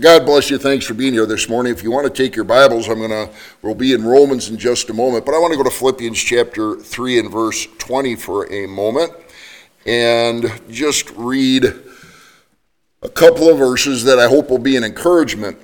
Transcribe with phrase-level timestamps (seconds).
[0.00, 0.58] God bless you.
[0.58, 1.72] Thanks for being here this morning.
[1.72, 3.28] If you want to take your Bibles, I'm going to,
[3.62, 6.16] we'll be in Romans in just a moment, but I want to go to Philippians
[6.16, 9.12] chapter 3 and verse 20 for a moment
[9.86, 11.74] and just read
[13.02, 15.58] a couple of verses that I hope will be an encouragement.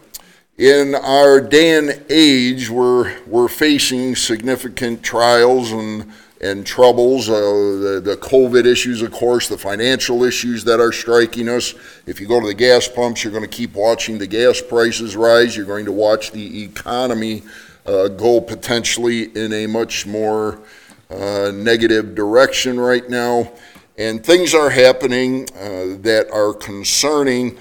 [0.58, 6.12] In our day and age, we're, we're facing significant trials and
[6.44, 11.48] and troubles, uh, the, the COVID issues, of course, the financial issues that are striking
[11.48, 11.72] us.
[12.04, 15.16] If you go to the gas pumps, you're going to keep watching the gas prices
[15.16, 15.56] rise.
[15.56, 17.44] You're going to watch the economy
[17.86, 20.60] uh, go potentially in a much more
[21.08, 23.50] uh, negative direction right now.
[23.96, 27.56] And things are happening uh, that are concerning.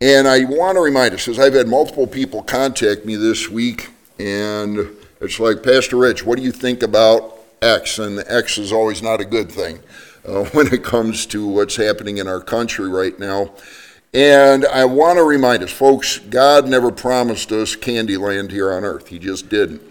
[0.00, 3.90] And I want to remind us, because I've had multiple people contact me this week,
[4.18, 4.88] and
[5.20, 9.20] it's like, Pastor Rich, what do you think about X, and X is always not
[9.20, 9.80] a good thing
[10.26, 13.52] uh, when it comes to what's happening in our country right now.
[14.14, 18.84] And I want to remind us, folks, God never promised us candy land here on
[18.84, 19.08] earth.
[19.08, 19.82] He just didn't.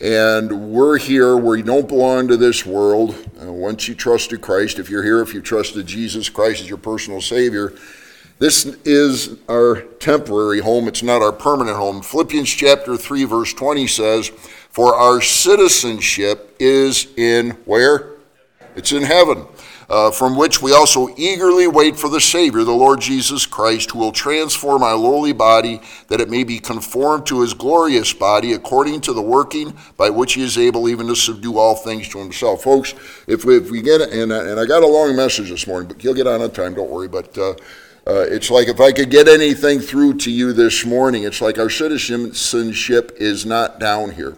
[0.00, 3.16] And we're here where you don't belong to this world.
[3.42, 6.78] Uh, once you trusted Christ, if you're here, if you trusted Jesus Christ as your
[6.78, 7.72] personal Savior,
[8.38, 10.86] this is our temporary home.
[10.86, 12.02] It's not our permanent home.
[12.02, 14.30] Philippians chapter 3, verse 20 says,
[14.76, 18.10] For our citizenship is in where?
[18.74, 19.46] It's in heaven.
[19.88, 23.98] Uh, from which we also eagerly wait for the Savior, the Lord Jesus Christ, who
[23.98, 29.00] will transform our lowly body that it may be conformed to his glorious body according
[29.00, 32.62] to the working by which he is able even to subdue all things to himself.
[32.62, 32.92] Folks,
[33.26, 36.04] if we, if we get, and, and I got a long message this morning, but
[36.04, 37.52] you'll get on on time, don't worry, but uh,
[38.06, 41.58] uh, it's like if I could get anything through to you this morning, it's like
[41.58, 44.36] our citizenship is not down here.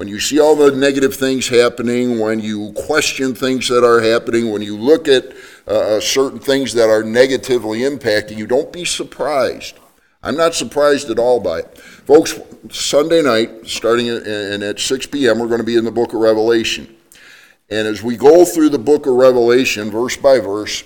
[0.00, 4.50] When you see all the negative things happening, when you question things that are happening,
[4.50, 5.26] when you look at
[5.68, 9.78] uh, uh certain things that are negatively impacting you, don't be surprised.
[10.22, 11.76] I'm not surprised at all by it.
[11.76, 16.14] Folks, Sunday night, starting and at 6 p.m., we're going to be in the book
[16.14, 16.96] of Revelation.
[17.68, 20.82] And as we go through the book of Revelation, verse by verse,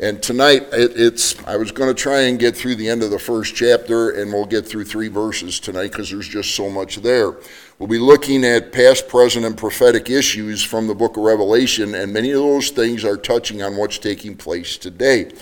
[0.00, 3.10] and tonight, it, it's I was going to try and get through the end of
[3.10, 6.96] the first chapter, and we'll get through three verses tonight because there's just so much
[6.96, 7.36] there.
[7.78, 12.12] We'll be looking at past, present, and prophetic issues from the book of Revelation, and
[12.12, 15.32] many of those things are touching on what's taking place today.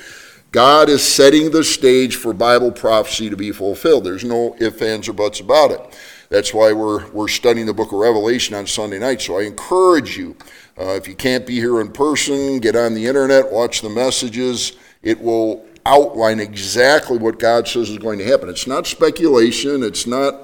[0.52, 4.04] God is setting the stage for Bible prophecy to be fulfilled.
[4.04, 5.98] There's no ifs, ands, or buts about it.
[6.30, 9.20] That's why we're, we're studying the book of Revelation on Sunday night.
[9.20, 10.36] So I encourage you
[10.78, 14.76] uh, if you can't be here in person, get on the internet, watch the messages.
[15.02, 18.48] It will outline exactly what God says is going to happen.
[18.48, 20.34] It's not speculation, it's not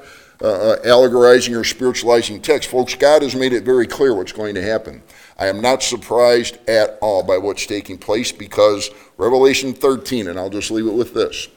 [0.41, 2.71] uh, uh, allegorizing or spiritualizing text.
[2.71, 5.03] Folks, God has made it very clear what's going to happen.
[5.39, 10.51] I am not surprised at all by what's taking place because Revelation 13, and I'll
[10.51, 11.49] just leave it with this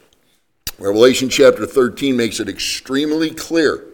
[0.78, 3.86] Revelation chapter 13 makes it extremely clear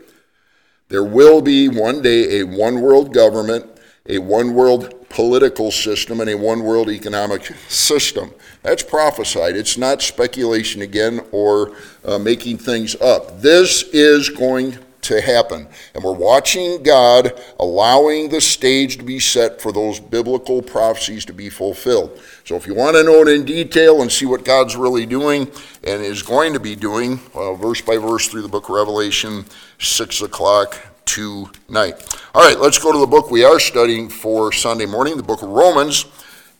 [0.89, 3.65] there will be one day a one world government
[4.07, 8.31] a one world political system and a one world economic system.
[8.63, 9.55] That's prophesied.
[9.55, 11.75] It's not speculation again or
[12.05, 13.41] uh, making things up.
[13.41, 15.67] This is going to happen.
[15.93, 21.33] And we're watching God allowing the stage to be set for those biblical prophecies to
[21.33, 22.19] be fulfilled.
[22.45, 25.51] So if you want to know it in detail and see what God's really doing
[25.83, 29.45] and is going to be doing, uh, verse by verse through the book of Revelation,
[29.79, 32.20] 6 o'clock tonight.
[32.33, 35.41] All right, let's go to the book we are studying for Sunday morning, the book
[35.41, 36.05] of Romans.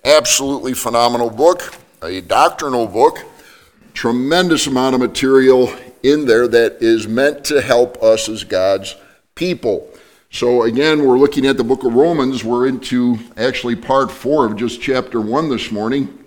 [0.04, 3.20] Absolutely phenomenal book, a doctrinal book,
[3.94, 5.74] tremendous amount of material
[6.04, 8.98] in there that is meant to help us as God's
[9.34, 9.90] people.
[10.30, 12.44] So, again, we're looking at the book of Romans.
[12.44, 16.26] We're into actually part four of just chapter one this morning.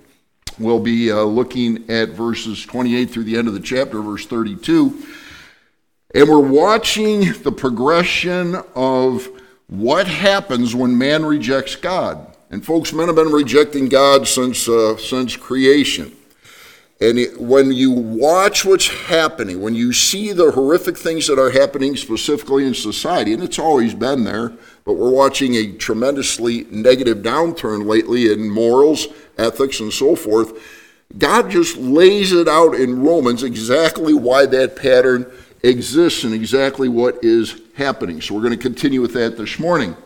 [0.58, 5.06] We'll be uh, looking at verses 28 through the end of the chapter, verse 32.
[6.14, 9.28] And we're watching the progression of
[9.66, 12.34] what happens when man rejects God.
[12.50, 16.14] And folks, men have been rejecting God since, uh, since creation.
[17.00, 21.50] And it, when you watch what's happening, when you see the horrific things that are
[21.50, 24.52] happening specifically in society, and it's always been there,
[24.84, 30.56] but we're watching a tremendously negative downturn lately in morals, ethics, and so forth.
[31.18, 35.30] God just lays it out in Romans exactly why that pattern
[35.64, 38.20] exists and exactly what is happening.
[38.20, 39.96] So we're going to continue with that this morning.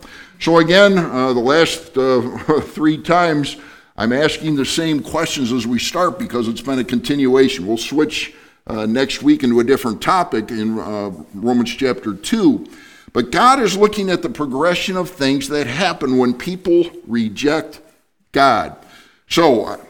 [0.40, 3.56] So, again, uh, the last uh, three times,
[3.96, 7.66] I'm asking the same questions as we start because it's been a continuation.
[7.66, 8.34] We'll switch
[8.69, 12.69] uh, next week into a different topic in uh, Romans chapter 2.
[13.12, 17.81] But God is looking at the progression of things that happen when people reject
[18.31, 18.76] God.
[19.28, 19.81] So,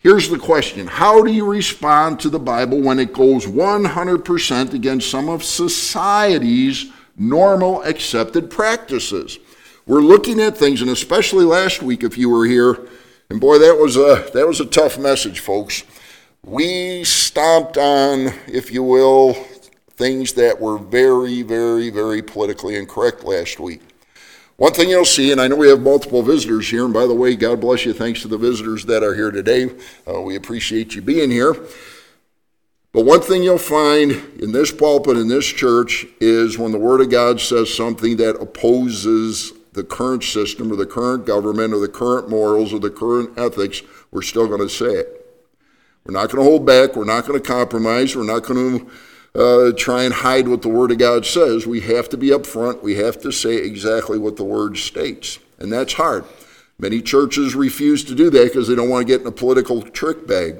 [0.00, 5.10] Here's the question How do you respond to the Bible when it goes 100% against
[5.10, 6.86] some of society's
[7.16, 9.38] normal accepted practices?
[9.86, 12.88] We're looking at things, and especially last week, if you were here,
[13.28, 15.82] and boy, that was a, that was a tough message, folks.
[16.42, 19.34] We stomped on, if you will,
[19.90, 23.82] things that were very, very, very politically incorrect last week.
[24.60, 27.14] One thing you'll see, and I know we have multiple visitors here, and by the
[27.14, 27.94] way, God bless you.
[27.94, 29.70] Thanks to the visitors that are here today.
[30.06, 31.54] Uh, we appreciate you being here.
[32.92, 37.00] But one thing you'll find in this pulpit, in this church, is when the Word
[37.00, 41.88] of God says something that opposes the current system or the current government or the
[41.88, 43.80] current morals or the current ethics,
[44.10, 45.26] we're still going to say it.
[46.04, 46.96] We're not going to hold back.
[46.96, 48.14] We're not going to compromise.
[48.14, 48.90] We're not going to
[49.34, 51.66] uh, try and hide what the Word of God says.
[51.66, 52.82] We have to be upfront.
[52.82, 55.38] We have to say exactly what the Word states.
[55.58, 56.24] And that's hard.
[56.78, 59.82] Many churches refuse to do that because they don't want to get in a political
[59.82, 60.56] trick bag.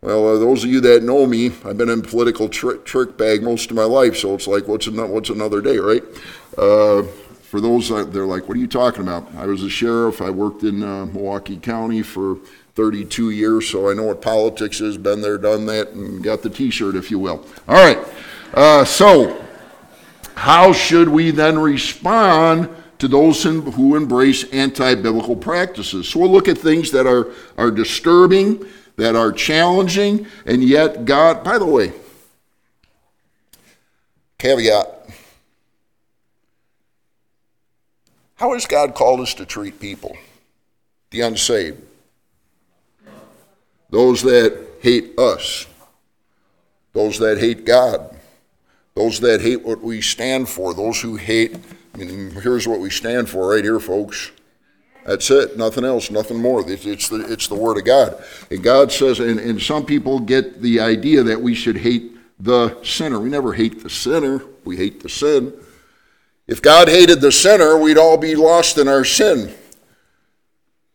[0.00, 3.42] Well, uh, those of you that know me, I've been in political trick, trick bag
[3.42, 6.04] most of my life, so it's like, what's, an- what's another day, right?
[6.56, 7.02] Uh,
[7.42, 9.26] for those, they're like, what are you talking about?
[9.34, 10.20] I was a sheriff.
[10.20, 12.38] I worked in uh, Milwaukee County for
[12.76, 16.50] 32 years, so I know what politics is, been there, done that, and got the
[16.50, 17.44] t shirt, if you will.
[17.66, 17.98] All right,
[18.52, 19.42] uh, so
[20.34, 22.68] how should we then respond
[22.98, 26.06] to those who embrace anti biblical practices?
[26.06, 31.42] So we'll look at things that are, are disturbing, that are challenging, and yet God,
[31.42, 31.94] by the way,
[34.36, 34.92] caveat.
[38.34, 40.14] How has God called us to treat people?
[41.10, 41.85] The unsaved
[43.96, 45.66] those that hate us,
[46.92, 48.14] those that hate God,
[48.94, 51.56] those that hate what we stand for, those who hate.
[51.94, 54.32] I mean, here's what we stand for right here, folks.
[55.06, 55.56] That's it.
[55.56, 56.10] Nothing else.
[56.10, 56.70] Nothing more.
[56.70, 58.22] It's, it's the it's the Word of God.
[58.50, 62.76] And God says, and, and some people get the idea that we should hate the
[62.82, 63.18] sinner.
[63.18, 64.42] We never hate the sinner.
[64.66, 65.54] We hate the sin.
[66.46, 69.54] If God hated the sinner, we'd all be lost in our sin.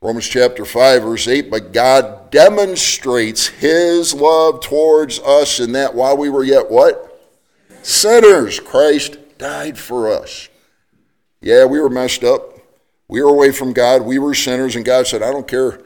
[0.03, 6.17] Romans chapter 5, verse 8, but God demonstrates his love towards us in that while
[6.17, 7.07] we were yet what?
[7.83, 10.49] Sinners, Christ died for us.
[11.39, 12.57] Yeah, we were messed up.
[13.09, 14.01] We were away from God.
[14.01, 15.79] We were sinners, and God said, I don't care.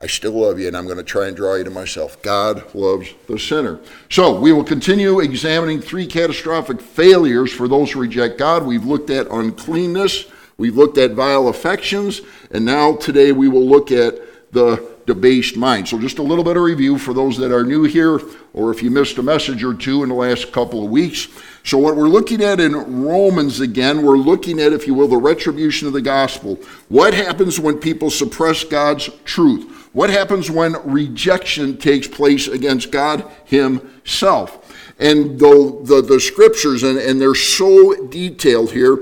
[0.00, 2.22] I still love you, and I'm going to try and draw you to myself.
[2.22, 3.80] God loves the sinner.
[4.08, 8.64] So, we will continue examining three catastrophic failures for those who reject God.
[8.64, 10.24] We've looked at uncleanness.
[10.58, 12.20] We've looked at vile affections,
[12.50, 15.86] and now today we will look at the debased mind.
[15.86, 18.20] So, just a little bit of review for those that are new here,
[18.52, 21.28] or if you missed a message or two in the last couple of weeks.
[21.62, 25.16] So, what we're looking at in Romans again, we're looking at, if you will, the
[25.16, 26.56] retribution of the gospel.
[26.88, 29.88] What happens when people suppress God's truth?
[29.92, 34.64] What happens when rejection takes place against God Himself?
[34.98, 38.98] And the, the, the scriptures, and, and they're so detailed here,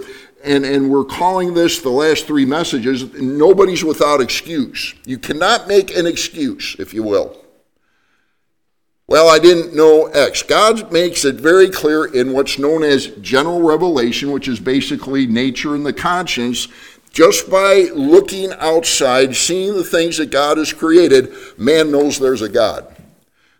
[0.46, 4.94] and, and we're calling this the last three messages nobody's without excuse.
[5.04, 7.36] You cannot make an excuse, if you will.
[9.08, 10.42] Well, I didn't know X.
[10.42, 15.74] God makes it very clear in what's known as general revelation, which is basically nature
[15.74, 16.68] and the conscience.
[17.10, 22.48] Just by looking outside, seeing the things that God has created, man knows there's a
[22.48, 22.94] God.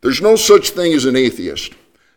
[0.03, 1.73] There's no such thing as an atheist.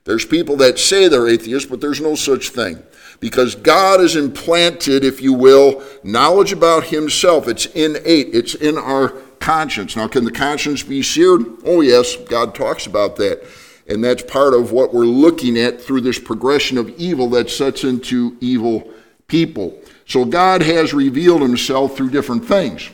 [0.05, 2.83] There's people that say they're atheists, but there's no such thing
[3.19, 7.47] because God has implanted, if you will, knowledge about Himself.
[7.47, 9.09] It's innate, it's in our
[9.39, 9.95] conscience.
[9.95, 11.41] Now, can the conscience be seared?
[11.65, 13.43] Oh, yes, God talks about that.
[13.87, 17.83] And that's part of what we're looking at through this progression of evil that sets
[17.83, 18.89] into evil
[19.27, 19.81] people.
[20.05, 22.89] So, God has revealed Himself through different things.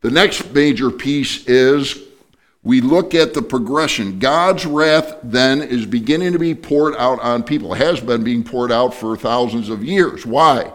[0.00, 1.98] The next major piece is
[2.64, 4.18] we look at the progression.
[4.18, 7.74] God's wrath then is beginning to be poured out on people.
[7.74, 10.24] Has been being poured out for thousands of years.
[10.24, 10.72] Why?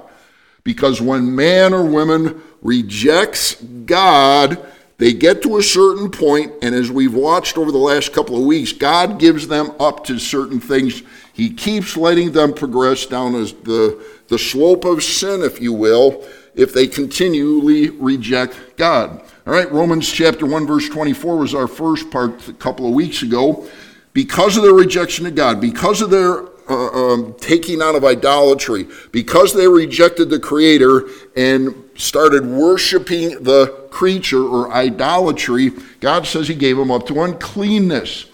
[0.63, 4.57] Because when man or woman rejects God,
[4.97, 8.45] they get to a certain point, and as we've watched over the last couple of
[8.45, 11.03] weeks, God gives them up to certain things.
[11.31, 16.25] He keeps letting them progress down as the, the slope of sin, if you will,
[16.57, 19.21] if they continually reject God.
[19.45, 23.21] All right, Romans chapter 1, verse 24 was our first part a couple of weeks
[23.21, 23.69] ago.
[24.11, 28.87] Because of their rejection of God, because of their uh, um, taking out of idolatry,
[29.11, 31.03] because they rejected the Creator
[31.37, 38.25] and started worshiping the creature or idolatry, God says He gave them up to uncleanness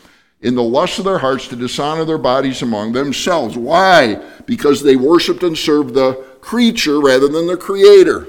[0.42, 3.58] in the lust of their hearts to dishonor their bodies among themselves.
[3.58, 4.16] Why?
[4.46, 8.28] Because they worshiped and served the creature rather than the Creator.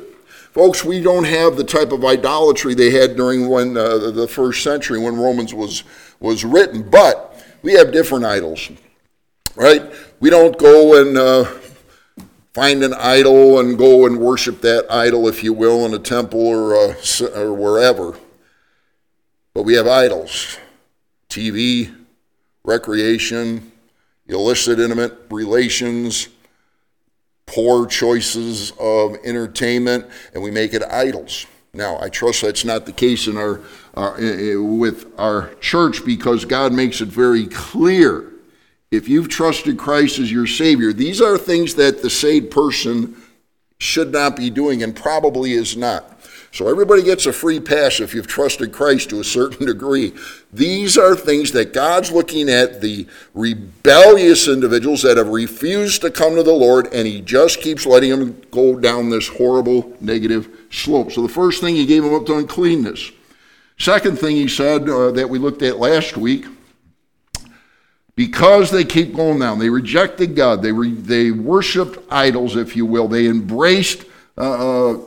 [0.53, 4.63] Folks, we don't have the type of idolatry they had during when uh, the first
[4.63, 5.83] century when Romans was
[6.21, 8.71] was written, but we have different idols,
[9.57, 9.83] right?
[10.21, 11.45] We don't go and uh,
[12.53, 16.47] find an idol and go and worship that idol, if you will, in a temple
[16.47, 16.95] or, uh,
[17.35, 18.17] or wherever.
[19.55, 20.57] But we have idols
[21.29, 21.93] TV,
[22.63, 23.73] recreation,
[24.29, 26.29] illicit intimate relations,
[27.47, 31.47] poor choices of entertainment, and we make it idols.
[31.73, 33.61] Now, I trust that's not the case in our,
[34.61, 38.31] with our church because God makes it very clear.
[38.91, 43.17] If you've trusted Christ as your Savior, these are things that the saved person
[43.79, 46.14] should not be doing and probably is not.
[46.55, 50.13] So everybody gets a free pass if you've trusted Christ to a certain degree.
[50.53, 56.37] These are things that God's looking at the rebellious individuals that have refused to come
[56.37, 61.11] to the Lord, and He just keeps letting them go down this horrible negative slope.
[61.11, 63.11] So the first thing, He gave them up to uncleanness.
[63.77, 66.47] Second thing He said uh, that we looked at last week
[68.15, 72.87] because they keep going down, they rejected God, they, re, they worshiped idols, if you
[72.87, 74.05] will, they embraced.
[74.39, 75.01] Uh, uh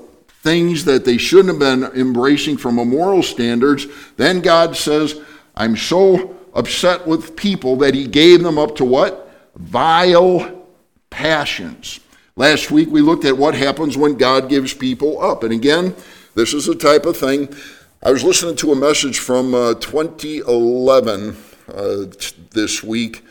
[0.47, 3.85] things that they shouldn't have been embracing from a moral standards,
[4.15, 5.19] then God says,
[5.57, 9.29] I'm so upset with people that he gave them up to what?
[9.57, 10.65] Vile
[11.09, 11.99] passions.
[12.37, 15.43] Last week we looked at what happens when God gives people up.
[15.43, 15.93] And again,
[16.33, 17.53] this is the type of thing.
[18.01, 21.35] I was listening to a message from uh, 2011
[21.75, 22.05] uh,
[22.51, 23.25] this week,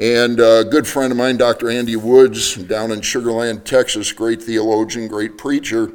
[0.00, 1.68] and a good friend of mine, Dr.
[1.68, 5.92] Andy Woods, down in Sugar Land, Texas, great theologian, great preacher,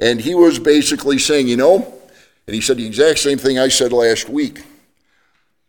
[0.00, 1.94] and he was basically saying, you know,
[2.46, 4.64] and he said the exact same thing I said last week.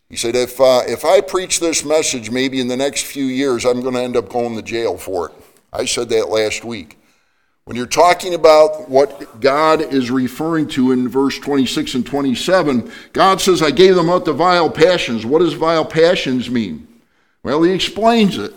[0.09, 3.65] He said, if, uh, if I preach this message maybe in the next few years,
[3.65, 5.35] I'm going to end up going to jail for it.
[5.71, 6.97] I said that last week.
[7.65, 13.39] When you're talking about what God is referring to in verse 26 and 27, God
[13.39, 15.25] says, I gave them up to vile passions.
[15.25, 16.87] What does vile passions mean?
[17.43, 18.53] Well, he explains it.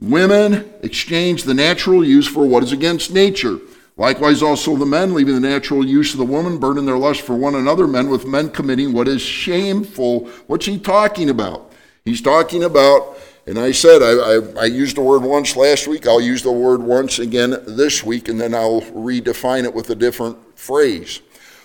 [0.00, 3.58] Women exchange the natural use for what is against nature.
[3.98, 7.34] Likewise, also the men, leaving the natural use of the woman, burning their lust for
[7.34, 10.28] one another, men with men committing what is shameful.
[10.46, 11.72] What's he talking about?
[12.04, 16.06] He's talking about, and I said, I, I, I used the word once last week,
[16.06, 19.96] I'll use the word once again this week, and then I'll redefine it with a
[19.96, 21.20] different phrase.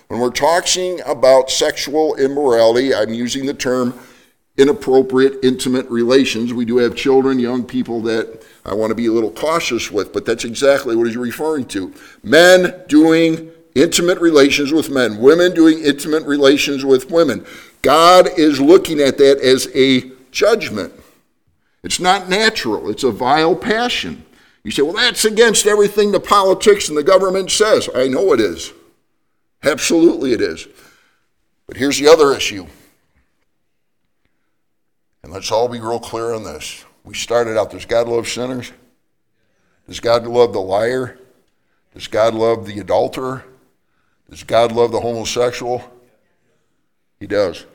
[0.07, 3.93] When we're talking about sexual immorality, I'm using the term
[4.57, 6.53] inappropriate intimate relations.
[6.53, 10.13] We do have children, young people that I want to be a little cautious with,
[10.13, 11.93] but that's exactly what he's referring to.
[12.21, 17.45] Men doing intimate relations with men, women doing intimate relations with women.
[17.81, 20.93] God is looking at that as a judgment.
[21.83, 24.23] It's not natural, it's a vile passion.
[24.63, 27.89] You say, well, that's against everything the politics and the government says.
[27.93, 28.71] I know it is.
[29.61, 30.67] Absolutely it is.
[31.67, 32.67] But here's the other issue.
[35.23, 36.83] And let's all be real clear on this.
[37.03, 38.71] We started out, does God love sinners?
[39.87, 41.17] Does God love the liar?
[41.93, 43.43] Does God love the adulterer?
[44.29, 45.83] Does God love the homosexual?
[47.19, 47.65] He does.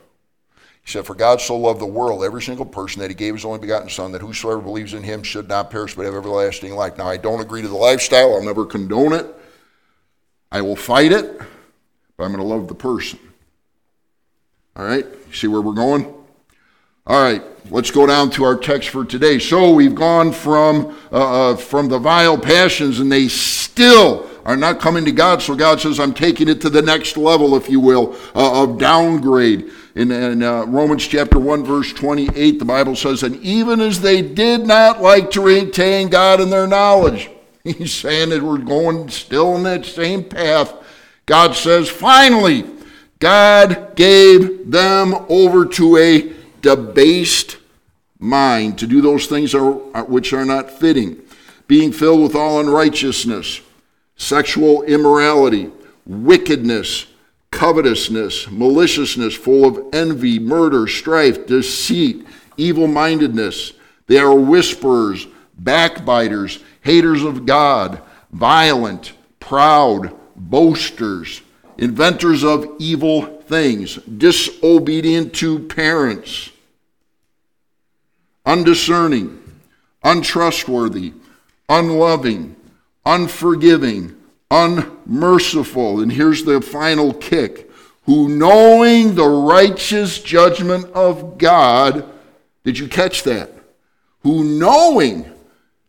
[0.82, 3.44] He said, For God so loved the world, every single person, that he gave his
[3.44, 6.96] only begotten Son, that whosoever believes in him should not perish but have everlasting life.
[6.96, 8.34] Now, I don't agree to the lifestyle.
[8.34, 9.26] I'll never condone it.
[10.50, 11.38] I will fight it,
[12.16, 13.18] but I'm going to love the person.
[14.76, 15.06] All right?
[15.32, 16.17] See where we're going?
[17.08, 19.38] All right, let's go down to our text for today.
[19.38, 24.78] So we've gone from uh, uh, from the vile passions, and they still are not
[24.78, 25.40] coming to God.
[25.40, 28.76] So God says, "I'm taking it to the next level, if you will, uh, of
[28.76, 34.02] downgrade." In, in uh, Romans chapter one, verse twenty-eight, the Bible says, "And even as
[34.02, 37.30] they did not like to retain God in their knowledge,"
[37.64, 40.74] He's saying that we're going still in that same path.
[41.24, 42.66] God says, "Finally,
[43.18, 46.38] God gave them over to a."
[46.68, 47.56] debased
[48.18, 49.72] mind to do those things are,
[50.04, 51.16] which are not fitting,
[51.66, 53.62] being filled with all unrighteousness,
[54.16, 55.70] sexual immorality,
[56.04, 57.06] wickedness,
[57.50, 62.26] covetousness, maliciousness, full of envy, murder, strife, deceit,
[62.58, 63.72] evil mindedness.
[64.06, 65.26] They are whisperers,
[65.58, 71.40] backbiters, haters of God, violent, proud, boasters,
[71.78, 76.50] inventors of evil things, disobedient to parents,
[78.48, 79.38] undiscerning,
[80.02, 81.12] untrustworthy,
[81.68, 82.56] unloving,
[83.04, 84.16] unforgiving,
[84.50, 86.00] unmerciful.
[86.00, 87.70] And here's the final kick
[88.04, 92.08] who, knowing the righteous judgment of God,
[92.64, 93.50] did you catch that?
[94.22, 95.30] Who, knowing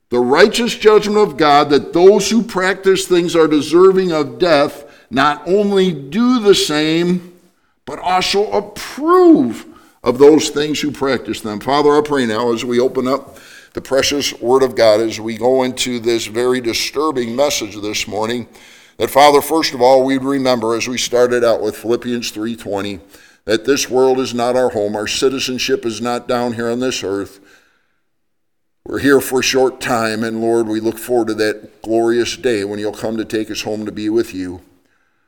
[0.09, 5.47] the righteous judgment of God, that those who practice things are deserving of death, not
[5.47, 7.39] only do the same,
[7.85, 9.65] but also approve
[10.03, 11.59] of those things who practice them.
[11.59, 13.37] Father, I pray now as we open up
[13.73, 18.47] the precious Word of God, as we go into this very disturbing message this morning,
[18.97, 22.99] that Father, first of all, we'd remember as we started out with Philippians 3:20,
[23.45, 27.03] that this world is not our home, our citizenship is not down here on this
[27.03, 27.39] earth.
[28.85, 32.63] We're here for a short time, and Lord, we look forward to that glorious day
[32.63, 34.61] when you'll come to take us home to be with you.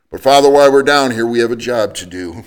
[0.10, 2.44] But Father, while we're down here, we have a job to do.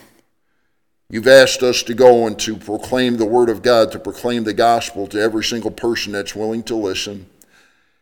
[1.11, 4.55] You've asked us to go and to proclaim the Word of God, to proclaim the
[4.55, 7.27] gospel to every single person that's willing to listen.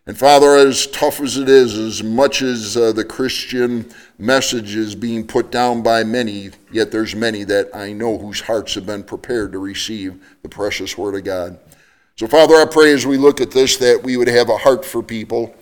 [0.06, 4.96] And Father, as tough as it is, as much as uh, the Christian message is
[4.96, 9.04] being put down by many, yet there's many that I know whose hearts have been
[9.04, 11.58] prepared to receive the precious Word of God.
[12.16, 14.84] So, Father, I pray as we look at this that we would have a heart
[14.84, 15.54] for people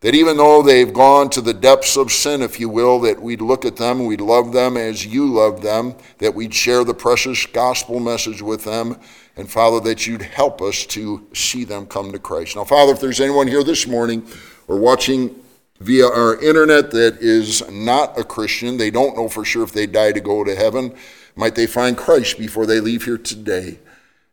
[0.00, 3.40] that even though they've gone to the depths of sin, if you will, that we'd
[3.40, 7.46] look at them, we'd love them as you love them, that we'd share the precious
[7.46, 8.98] gospel message with them,
[9.36, 12.54] and Father, that you'd help us to see them come to Christ.
[12.54, 14.26] Now, Father, if there's anyone here this morning
[14.68, 15.34] or watching
[15.80, 19.86] via our internet that is not a Christian, they don't know for sure if they
[19.86, 20.94] die to go to heaven,
[21.34, 23.78] might they find Christ before they leave here today?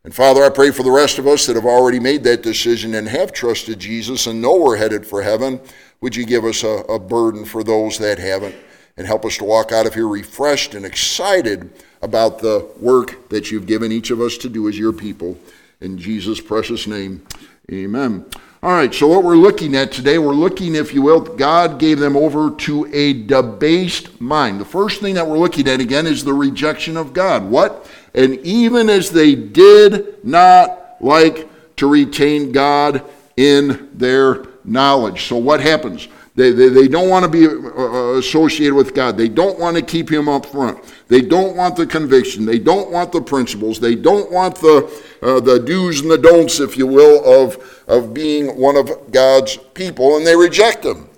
[0.04, 2.96] And Father, I pray for the rest of us that have already made that decision
[2.96, 5.60] and have trusted Jesus and know we're headed for heaven.
[6.02, 8.56] Would you give us a, a burden for those that haven't
[8.98, 13.52] and help us to walk out of here refreshed and excited about the work that
[13.52, 15.38] you've given each of us to do as your people.
[15.82, 17.26] In Jesus' precious name,
[17.72, 18.26] amen.
[18.64, 22.00] All right, so what we're looking at today, we're looking, if you will, God gave
[22.00, 24.60] them over to a debased mind.
[24.60, 27.44] The first thing that we're looking at again is the rejection of God.
[27.44, 27.90] What?
[28.14, 33.04] And even as they did not like to retain God
[33.38, 35.26] in their knowledge.
[35.26, 36.08] So what happens?
[36.36, 39.18] They, they, they don't want to be uh, uh, associated with God.
[39.18, 40.80] They don't want to keep Him up front.
[41.10, 42.46] They don't want the conviction.
[42.46, 43.80] They don't want the principles.
[43.80, 44.90] They don't want the,
[45.22, 49.58] uh, the do's and the don'ts, if you will, of, of being one of God's
[49.74, 51.10] people, and they reject Him.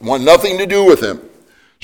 [0.00, 1.20] Want nothing to do with Him.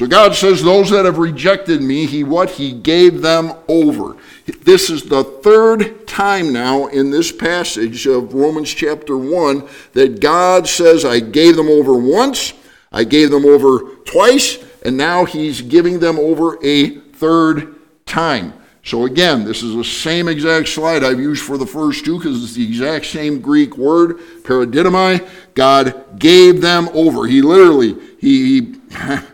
[0.01, 2.49] So God says, Those that have rejected me, He what?
[2.49, 4.17] He gave them over.
[4.63, 10.67] This is the third time now in this passage of Romans chapter 1 that God
[10.67, 12.55] says, I gave them over once,
[12.91, 17.75] I gave them over twice, and now He's giving them over a third
[18.07, 18.55] time.
[18.83, 22.43] So again, this is the same exact slide I've used for the first two because
[22.43, 25.29] it's the exact same Greek word, paradidomai.
[25.55, 27.27] God gave them over.
[27.27, 28.79] He literally, he, he,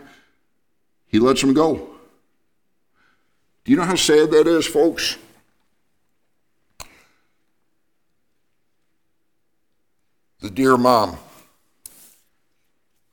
[1.07, 1.75] he lets them go.
[3.63, 5.17] Do you know how sad that is, folks?
[10.39, 11.17] The dear mom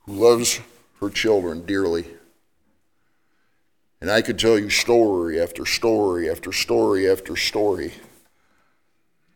[0.05, 0.61] who loves
[1.01, 2.05] her children dearly.
[3.99, 7.93] And I could tell you story after story after story after story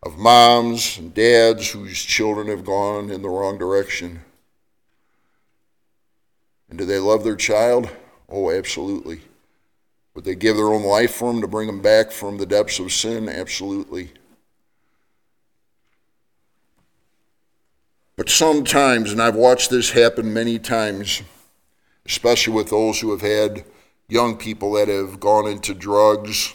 [0.03, 4.21] of moms and dads whose children have gone in the wrong direction.
[6.69, 7.89] And do they love their child?
[8.29, 9.21] Oh, absolutely.
[10.13, 12.79] Would they give their own life for him to bring them back from the depths
[12.79, 13.29] of sin?
[13.29, 14.11] Absolutely.
[18.15, 21.21] But sometimes, and I've watched this happen many times,
[22.05, 23.63] especially with those who have had
[24.09, 26.53] young people that have gone into drugs,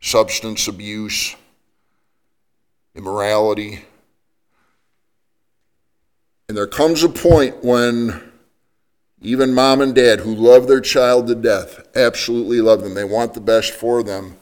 [0.00, 1.36] substance abuse,
[2.94, 3.84] immorality.
[6.48, 8.31] And there comes a point when
[9.22, 12.94] even mom and dad who love their child to death, absolutely love them.
[12.94, 14.36] They want the best for them.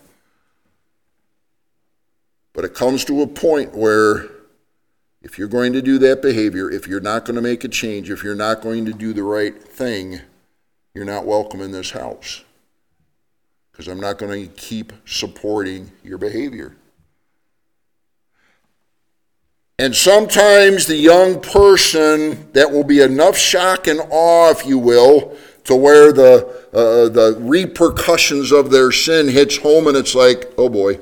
[2.53, 4.27] But it comes to a point where
[5.23, 8.11] if you're going to do that behavior, if you're not going to make a change,
[8.11, 10.21] if you're not going to do the right thing,
[10.95, 12.43] you're not welcome in this house.
[13.71, 16.77] Because I'm not going to keep supporting your behavior.
[19.81, 25.35] And sometimes the young person, that will be enough shock and awe, if you will,
[25.65, 30.69] to where the, uh, the repercussions of their sin hits home and it's like, oh
[30.69, 31.01] boy,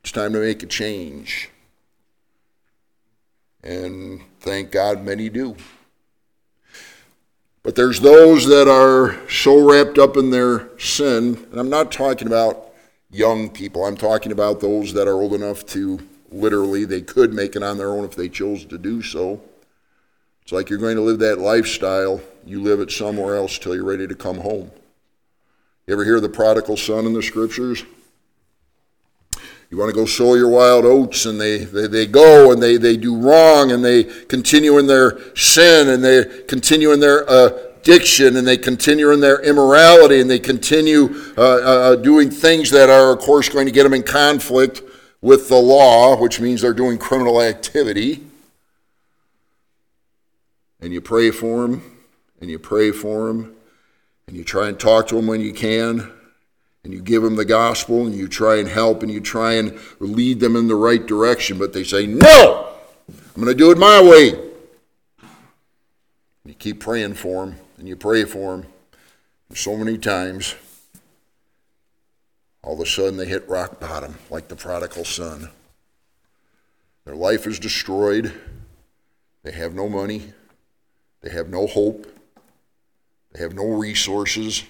[0.00, 1.50] it's time to make a change.
[3.62, 5.54] And thank God many do.
[7.62, 12.26] But there's those that are so wrapped up in their sin, and I'm not talking
[12.26, 12.70] about
[13.10, 17.56] young people, I'm talking about those that are old enough to literally, they could make
[17.56, 19.40] it on their own if they chose to do so.
[20.42, 23.84] It's like you're going to live that lifestyle, you live it somewhere else till you're
[23.84, 24.70] ready to come home.
[25.86, 27.84] You ever hear the prodigal son in the scriptures?
[29.70, 32.76] You want to go sow your wild oats, and they, they, they go and they,
[32.76, 37.48] they do wrong and they continue in their sin and they continue in their uh,
[37.86, 42.90] addiction and they continue in their immorality and they continue uh, uh, doing things that
[42.90, 44.82] are, of course, going to get them in conflict
[45.26, 48.22] with the law, which means they're doing criminal activity.
[50.80, 51.82] And you pray for them
[52.40, 53.56] and you pray for them
[54.28, 56.12] and you try and talk to them when you can
[56.84, 59.76] and you give them the gospel and you try and help and you try and
[59.98, 62.68] lead them in the right direction, but they say, No,
[63.08, 64.28] I'm going to do it my way.
[64.30, 64.44] And
[66.44, 68.66] You keep praying for them and you pray for them
[69.52, 70.54] so many times.
[72.66, 75.50] All of a sudden, they hit rock bottom like the prodigal son.
[77.04, 78.34] Their life is destroyed.
[79.44, 80.32] They have no money.
[81.20, 82.12] They have no hope.
[83.30, 84.64] They have no resources.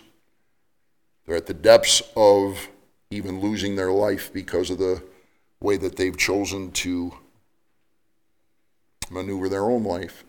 [1.24, 2.68] They're at the depths of
[3.10, 5.02] even losing their life because of the
[5.58, 7.14] way that they've chosen to
[9.10, 10.22] maneuver their own life.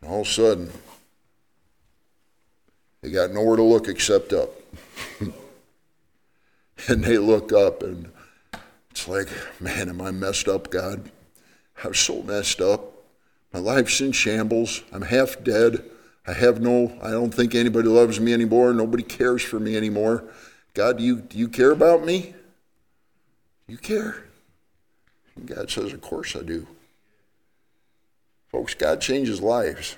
[0.00, 0.70] And all of a sudden,
[3.02, 4.60] they got nowhere to look except up.
[6.88, 8.10] and they look up, and
[8.90, 9.28] it's like,
[9.60, 11.10] man, am I messed up, God?
[11.82, 12.92] I'm so messed up.
[13.52, 14.82] My life's in shambles.
[14.92, 15.84] I'm half dead.
[16.26, 18.72] I have no, I don't think anybody loves me anymore.
[18.72, 20.24] Nobody cares for me anymore.
[20.72, 22.34] God, do you, do you care about me?
[23.66, 24.24] You care?
[25.36, 26.66] And God says, Of course I do.
[28.48, 29.96] Folks, God changes lives.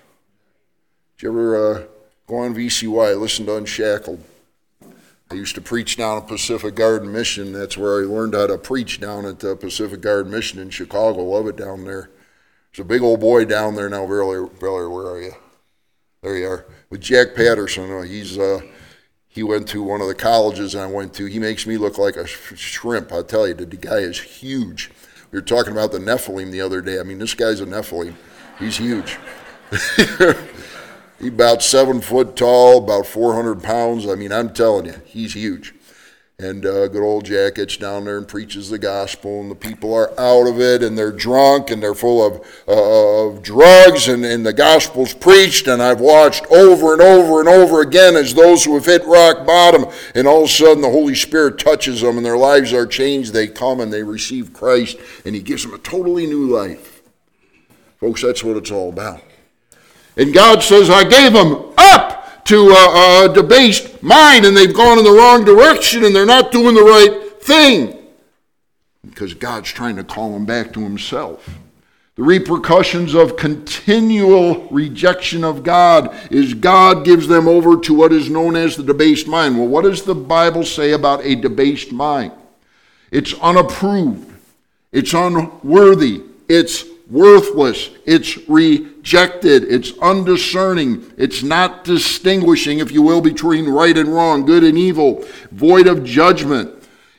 [1.17, 1.83] Did you ever uh,
[2.27, 4.23] go on VCY, listen to Unshackled?
[5.31, 7.53] I used to preach down at Pacific Garden Mission.
[7.53, 11.23] That's where I learned how to preach down at the Pacific Garden Mission in Chicago.
[11.25, 12.11] Love it down there.
[12.71, 14.07] There's a big old boy down there now.
[14.07, 15.33] Barely, barely, where are you?
[16.23, 16.67] There you are.
[16.91, 17.91] With Jack Patterson.
[17.91, 18.61] Uh, he's uh,
[19.27, 21.27] he went to one of the colleges I went to.
[21.27, 23.12] He makes me look like a shrimp.
[23.12, 24.91] I tell you, the guy is huge.
[25.33, 27.01] We were talking about the Nephilim the other day.
[27.01, 28.15] I mean, this guy's a Nephilim.
[28.59, 29.19] He's huge.
[31.18, 34.07] he's about seven foot tall, about 400 pounds.
[34.07, 35.74] I mean, I'm telling you, he's huge
[36.38, 39.94] and uh, good old Jack gets down there and preaches the gospel, and the people
[39.94, 44.22] are out of it, and they're drunk, and they're full of, uh, of drugs, and,
[44.22, 48.64] and the gospel's preached, and I've watched over and over and over again as those
[48.64, 52.18] who have hit rock bottom, and all of a sudden the Holy Spirit touches them,
[52.18, 53.33] and their lives are changed.
[53.33, 57.00] They come and they receive Christ, and He gives them a totally new life.
[57.98, 59.22] Folks, that's what it's all about.
[60.16, 64.98] And God says, I gave them up to a, a debased mind and they've gone
[64.98, 67.96] in the wrong direction and they're not doing the right thing
[69.16, 71.48] because God's trying to call them back to Himself.
[72.16, 78.31] The repercussions of continual rejection of God is God gives them over to what is
[78.31, 79.59] known as the debased mind.
[79.59, 82.33] Well, what does the Bible say about a debased mind?
[83.11, 84.33] It's unapproved,
[84.92, 93.69] it's unworthy, it's worthless, it's rejected, it's undiscerning, it's not distinguishing, if you will, between
[93.69, 96.73] right and wrong, good and evil, void of judgment.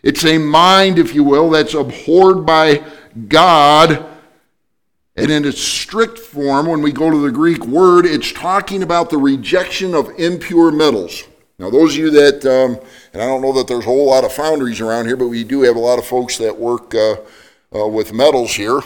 [0.03, 2.83] It's a mind, if you will, that's abhorred by
[3.27, 4.05] God.
[5.15, 9.09] And in its strict form, when we go to the Greek word, it's talking about
[9.09, 11.23] the rejection of impure metals.
[11.57, 12.79] Now, those of you that, um,
[13.13, 15.43] and I don't know that there's a whole lot of foundries around here, but we
[15.43, 17.15] do have a lot of folks that work uh,
[17.73, 18.79] uh, with metals here.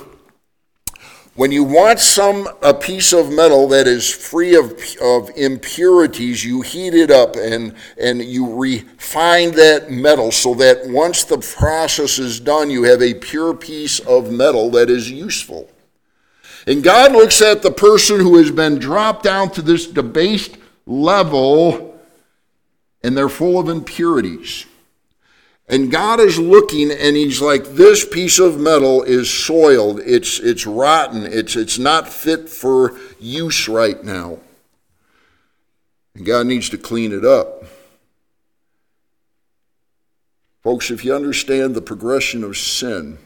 [1.35, 6.61] When you want some a piece of metal that is free of, of impurities, you
[6.61, 12.41] heat it up and, and you refine that metal so that once the process is
[12.41, 15.69] done, you have a pure piece of metal that is useful.
[16.67, 21.97] And God looks at the person who has been dropped down to this debased level
[23.03, 24.65] and they're full of impurities.
[25.71, 30.67] And God is looking and he's like, this piece of metal is soiled, it's, it's
[30.67, 34.39] rotten, it's, it's not fit for use right now.
[36.13, 37.63] And God needs to clean it up.
[40.61, 43.17] Folks, if you understand the progression of sin,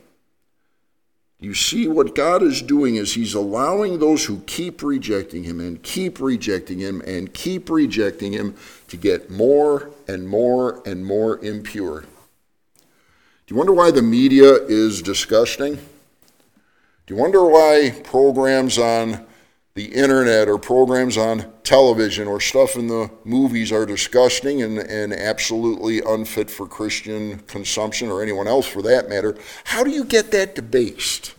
[1.39, 5.81] you see what God is doing is He's allowing those who keep rejecting Him and
[5.81, 8.55] keep rejecting Him and keep rejecting Him
[8.87, 12.05] to get more and more and more impure.
[13.47, 15.75] Do you wonder why the media is disgusting?
[15.75, 19.23] Do you wonder why programs on
[19.75, 25.13] the internet or programs on television or stuff in the movies are disgusting and, and
[25.13, 29.37] absolutely unfit for Christian consumption or anyone else for that matter?
[29.65, 31.35] How do you get that debased?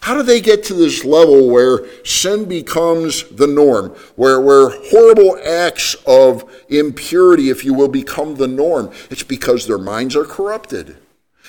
[0.00, 5.38] How do they get to this level where sin becomes the norm, where, where horrible
[5.44, 8.90] acts of impurity, if you will, become the norm?
[9.10, 10.96] It's because their minds are corrupted.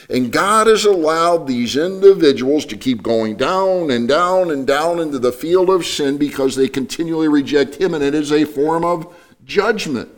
[0.09, 5.19] And God has allowed these individuals to keep going down and down and down into
[5.19, 9.13] the field of sin because they continually reject Him, and it is a form of
[9.45, 10.09] judgment.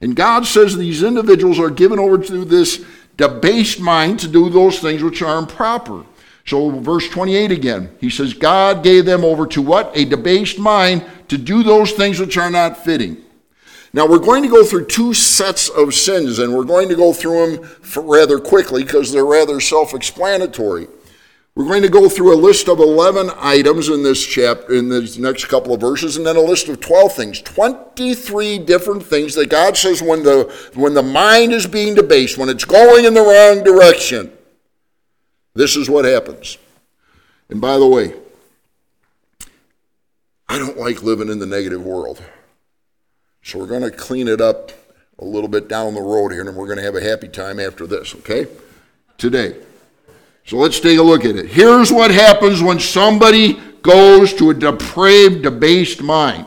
[0.00, 2.84] And God says these individuals are given over to this
[3.16, 6.04] debased mind to do those things which are improper.
[6.44, 9.90] So, verse 28 again, he says, God gave them over to what?
[9.96, 13.16] A debased mind to do those things which are not fitting.
[13.96, 17.14] Now, we're going to go through two sets of sins, and we're going to go
[17.14, 20.86] through them rather quickly because they're rather self explanatory.
[21.54, 25.18] We're going to go through a list of 11 items in this chapter, in these
[25.18, 27.40] next couple of verses, and then a list of 12 things.
[27.40, 32.50] 23 different things that God says when the, when the mind is being debased, when
[32.50, 34.30] it's going in the wrong direction,
[35.54, 36.58] this is what happens.
[37.48, 38.12] And by the way,
[40.50, 42.22] I don't like living in the negative world.
[43.46, 44.72] So we're going to clean it up
[45.20, 47.60] a little bit down the road here, and we're going to have a happy time
[47.60, 48.48] after this, okay?
[49.18, 49.54] Today.
[50.44, 51.46] So let's take a look at it.
[51.46, 56.46] Here's what happens when somebody goes to a depraved, debased mind.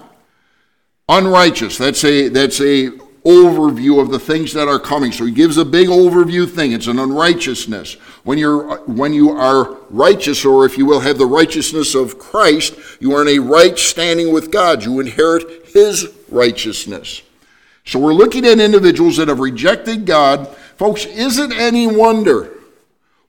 [1.08, 1.78] Unrighteous.
[1.78, 2.90] That's a that's a
[3.26, 5.14] overview of the things that are coming.
[5.14, 6.74] So he gives a big overview thing.
[6.74, 7.94] It's an unrighteousness.
[8.26, 12.76] When you're when you are righteous, or if you will have the righteousness of Christ,
[13.00, 14.84] you are in a right standing with God.
[14.84, 17.22] You inherit his righteousness.
[17.86, 20.48] So we're looking at individuals that have rejected God.
[20.78, 22.52] Folks, is it any wonder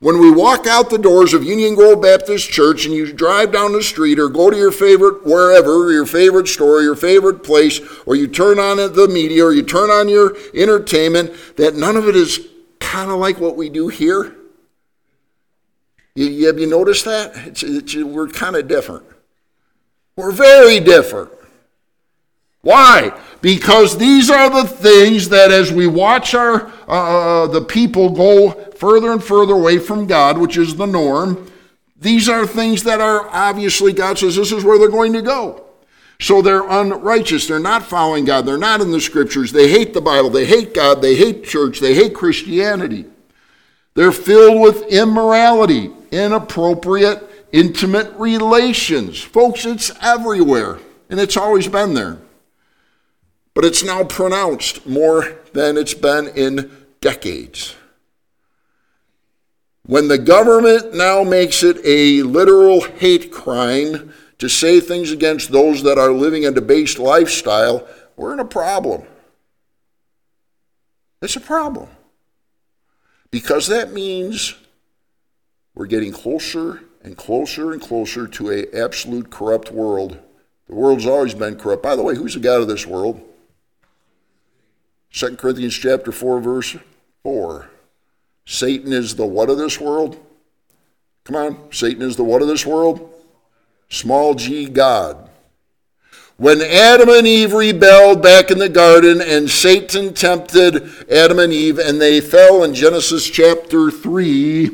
[0.00, 3.72] when we walk out the doors of Union Grove Baptist Church and you drive down
[3.72, 8.16] the street or go to your favorite wherever, your favorite store, your favorite place, or
[8.16, 12.16] you turn on the media or you turn on your entertainment, that none of it
[12.16, 12.46] is
[12.80, 14.34] kind of like what we do here?
[16.14, 17.36] You, have you noticed that?
[17.46, 19.04] It's, it's, we're kind of different.
[20.16, 21.30] We're very different.
[22.62, 23.18] Why?
[23.40, 28.50] Because these are the things that as we watch our uh, uh, the people go
[28.72, 31.50] further and further away from God, which is the norm,
[31.96, 35.64] these are things that are obviously God says this is where they're going to go.
[36.20, 37.46] So they're unrighteous.
[37.46, 38.44] They're not following God.
[38.44, 39.52] They're not in the scriptures.
[39.52, 40.28] They hate the Bible.
[40.28, 41.00] They hate God.
[41.00, 41.80] They hate church.
[41.80, 43.06] They hate Christianity.
[43.94, 49.18] They're filled with immorality, inappropriate, intimate relations.
[49.18, 52.18] Folks, it's everywhere, and it's always been there
[53.54, 57.74] but it's now pronounced more than it's been in decades.
[59.86, 65.82] When the government now makes it a literal hate crime to say things against those
[65.82, 67.86] that are living a debased lifestyle,
[68.16, 69.02] we're in a problem.
[71.22, 71.88] It's a problem.
[73.30, 74.54] Because that means
[75.74, 80.18] we're getting closer and closer and closer to a absolute corrupt world.
[80.68, 81.82] The world's always been corrupt.
[81.82, 83.20] By the way, who's the God of this world?
[85.12, 86.76] 2 Corinthians chapter 4, verse
[87.22, 87.68] 4.
[88.46, 90.18] Satan is the what of this world?
[91.24, 93.08] Come on, Satan is the what of this world?
[93.88, 95.28] Small g God.
[96.36, 101.78] When Adam and Eve rebelled back in the garden and Satan tempted Adam and Eve
[101.78, 104.70] and they fell in Genesis chapter 3,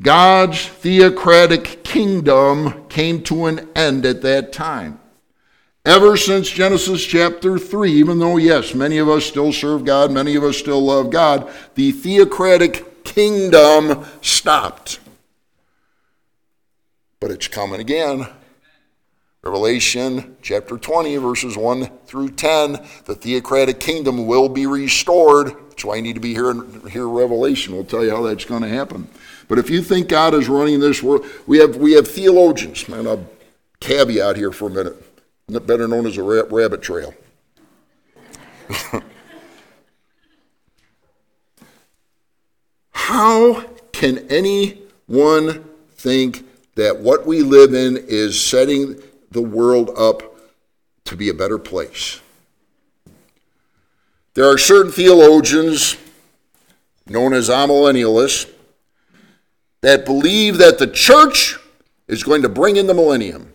[0.00, 4.97] God's theocratic kingdom came to an end at that time.
[5.88, 10.36] Ever since Genesis chapter 3, even though, yes, many of us still serve God, many
[10.36, 15.00] of us still love God, the theocratic kingdom stopped.
[17.20, 18.28] But it's coming again.
[19.42, 25.54] Revelation chapter 20, verses 1 through 10, the theocratic kingdom will be restored.
[25.70, 27.72] That's why you need to be here and hear Revelation.
[27.72, 29.08] We'll tell you how that's going to happen.
[29.48, 32.86] But if you think God is running this world, we have, we have theologians.
[32.86, 33.26] And I'll
[33.80, 35.07] caveat here for a minute
[35.48, 37.14] better known as a rabbit trail.
[42.90, 50.22] How can anyone think that what we live in is setting the world up
[51.04, 52.20] to be a better place?
[54.34, 55.96] There are certain theologians,
[57.06, 58.50] known as amillennialists,
[59.80, 61.56] that believe that the church
[62.06, 63.52] is going to bring in the millennium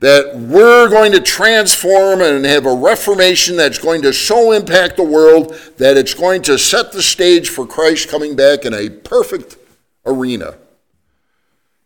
[0.00, 5.02] that we're going to transform and have a reformation that's going to so impact the
[5.02, 9.56] world that it's going to set the stage for Christ coming back in a perfect
[10.04, 10.56] arena.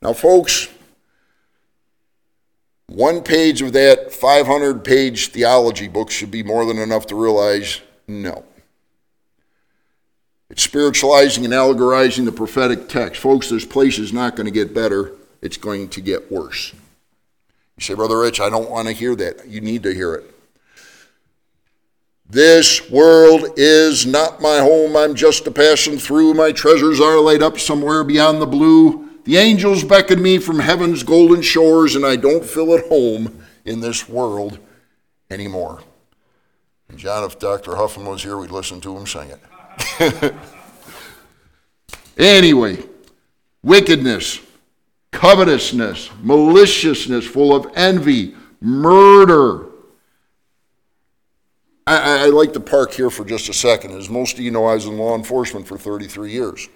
[0.03, 0.69] Now, folks,
[2.89, 7.81] one page of that 500 page theology book should be more than enough to realize
[8.09, 8.45] no.
[10.51, 13.21] It's spiritualizing and allegorizing the prophetic text.
[13.21, 16.75] Folks, this place is not going to get better, it's going to get worse.
[17.81, 19.49] You say, Brother Rich, I don't want to hear that.
[19.49, 20.35] You need to hear it.
[22.29, 24.95] This world is not my home.
[24.95, 26.35] I'm just a passing through.
[26.35, 29.09] My treasures are laid up somewhere beyond the blue.
[29.25, 33.81] The angels beckon me from heaven's golden shores, and I don't feel at home in
[33.81, 34.59] this world
[35.31, 35.83] anymore.
[36.91, 37.77] And John, if Dr.
[37.77, 40.35] Huffman was here, we'd listen to him sing it.
[42.19, 42.85] anyway,
[43.63, 44.39] wickedness,
[45.13, 49.67] covetousness, maliciousness, full of envy, murder.
[51.87, 53.93] I, I, like to park here for just a second.
[53.93, 56.69] As most of you know, I was in law enforcement for 33 years.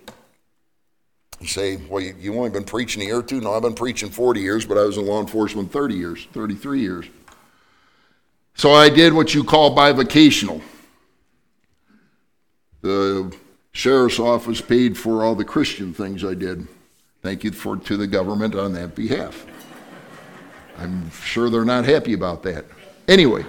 [1.41, 3.41] You say, well, you, you only been preaching a year or two?
[3.41, 6.81] No, I've been preaching 40 years, but I was in law enforcement 30 years, 33
[6.81, 7.07] years.
[8.55, 10.63] So I did what you call bivocational.
[12.83, 13.35] The
[13.73, 16.67] sheriff's office paid for all the Christian things I did.
[17.25, 19.47] Thank you for, to the government on that behalf.
[20.77, 22.67] I'm sure they're not happy about that.
[23.09, 23.47] Anyway,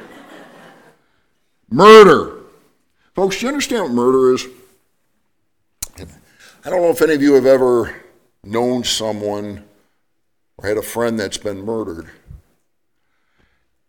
[1.69, 2.37] murder.
[3.15, 4.47] Folks, do you understand what murder is?
[5.99, 7.93] I don't know if any of you have ever
[8.45, 9.65] known someone
[10.57, 12.09] or had a friend that's been murdered.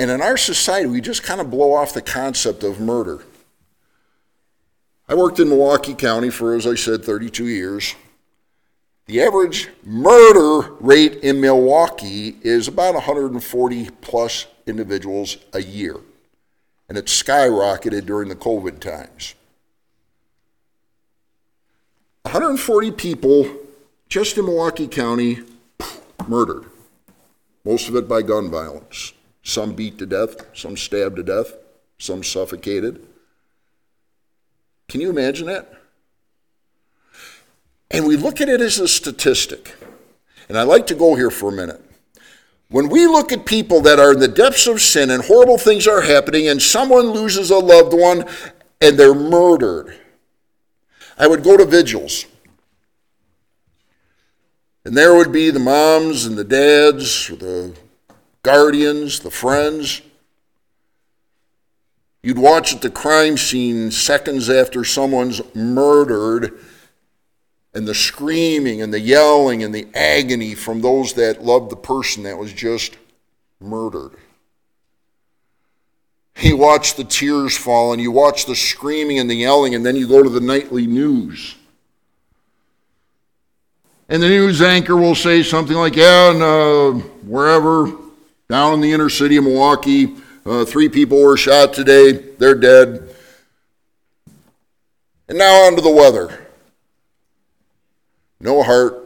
[0.01, 3.23] And in our society, we just kind of blow off the concept of murder.
[5.09, 7.95] I worked in Milwaukee County for, as I said, 32 years.
[9.07, 15.97] The average murder rate in Milwaukee is about 140 plus individuals a year,
[16.89, 19.37] and it skyrocketed during the COVID times.
[22.23, 23.49] 140 people
[24.09, 25.39] just in Milwaukee County
[26.27, 26.65] murdered,
[27.65, 29.13] most of it by gun violence.
[29.45, 31.55] Some beat to death, some stabbed to death,
[31.99, 33.07] some suffocated.
[34.89, 35.73] Can you imagine that?
[37.91, 39.75] And we look at it as a statistic.
[40.49, 41.83] And I like to go here for a minute.
[42.69, 45.87] When we look at people that are in the depths of sin and horrible things
[45.87, 48.25] are happening, and someone loses a loved one
[48.81, 49.97] and they're murdered,
[51.19, 52.27] I would go to vigils.
[54.85, 57.75] And there would be the moms and the dads, the
[58.43, 60.03] guardians, the friends.
[62.23, 66.59] You'd watch at the crime scene seconds after someone's murdered,
[67.77, 72.23] and the screaming and the yelling and the agony from those that loved the person
[72.23, 72.97] that was just
[73.61, 74.13] murdered.
[76.41, 79.95] You watch the tears fall and you watch the screaming and the yelling, and then
[79.95, 81.55] you go to the nightly news.
[84.09, 86.93] And the news anchor will say something like, Yeah, and uh,
[87.27, 87.93] wherever,
[88.49, 90.15] down in the inner city of Milwaukee,
[90.47, 93.15] uh, three people were shot today, they're dead.
[95.29, 96.46] And now on to the weather.
[98.41, 99.03] No heart.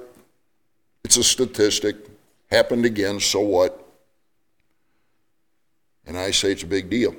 [1.04, 1.96] It's a statistic.
[2.50, 3.86] Happened again, so what?
[6.06, 7.14] And I say it's a big deal.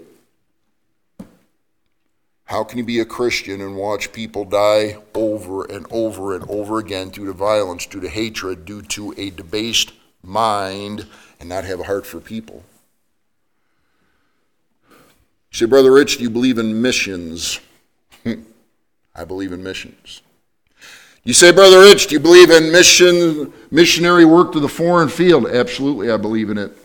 [2.45, 6.79] How can you be a Christian and watch people die over and over and over
[6.79, 11.07] again due to violence, due to hatred, due to a debased mind,
[11.39, 12.63] and not have a heart for people?
[14.89, 17.61] You say, Brother Rich, do you believe in missions?
[19.15, 20.21] I believe in missions.
[21.23, 25.45] You say, Brother Rich, do you believe in mission, missionary work to the foreign field?
[25.47, 26.75] Absolutely, I believe in it.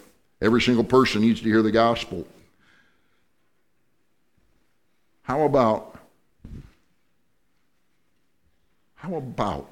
[0.43, 2.27] Every single person needs to hear the gospel.
[5.23, 5.99] How about,
[8.97, 9.71] how about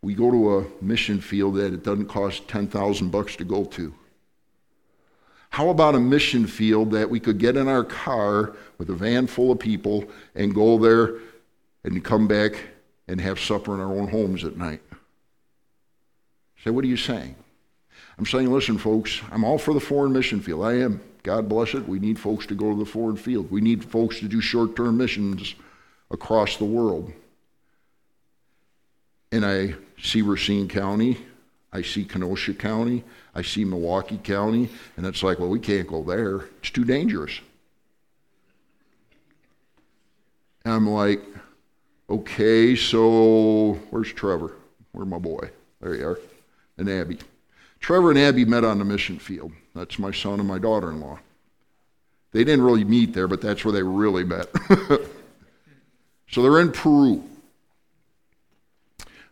[0.00, 3.92] we go to a mission field that it doesn't cost 10,000 bucks to go to?
[5.50, 9.26] How about a mission field that we could get in our car with a van
[9.26, 11.16] full of people and go there
[11.84, 12.52] and come back
[13.06, 14.82] and have supper in our own homes at night.
[16.64, 17.36] Say, what are you saying?
[18.18, 20.64] I'm saying, listen, folks, I'm all for the foreign mission field.
[20.64, 21.00] I am.
[21.22, 21.86] God bless it.
[21.88, 23.50] We need folks to go to the foreign field.
[23.50, 25.54] We need folks to do short term missions
[26.10, 27.12] across the world.
[29.30, 31.18] And I see Racine County,
[31.72, 36.02] I see Kenosha County, I see Milwaukee County, and it's like, well, we can't go
[36.02, 36.48] there.
[36.60, 37.40] It's too dangerous.
[40.64, 41.22] And I'm like,
[42.10, 44.54] Okay, so where's Trevor?
[44.92, 45.50] Where's my boy?
[45.80, 46.18] There you are.
[46.78, 47.18] And Abby.
[47.80, 49.52] Trevor and Abby met on the mission field.
[49.74, 51.18] That's my son and my daughter in law.
[52.32, 54.48] They didn't really meet there, but that's where they really met.
[56.28, 57.24] so they're in Peru.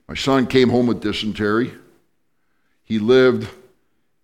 [0.09, 1.72] My son came home with dysentery.
[2.85, 3.49] He lived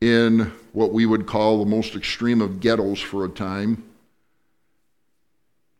[0.00, 3.82] in what we would call the most extreme of ghettos for a time.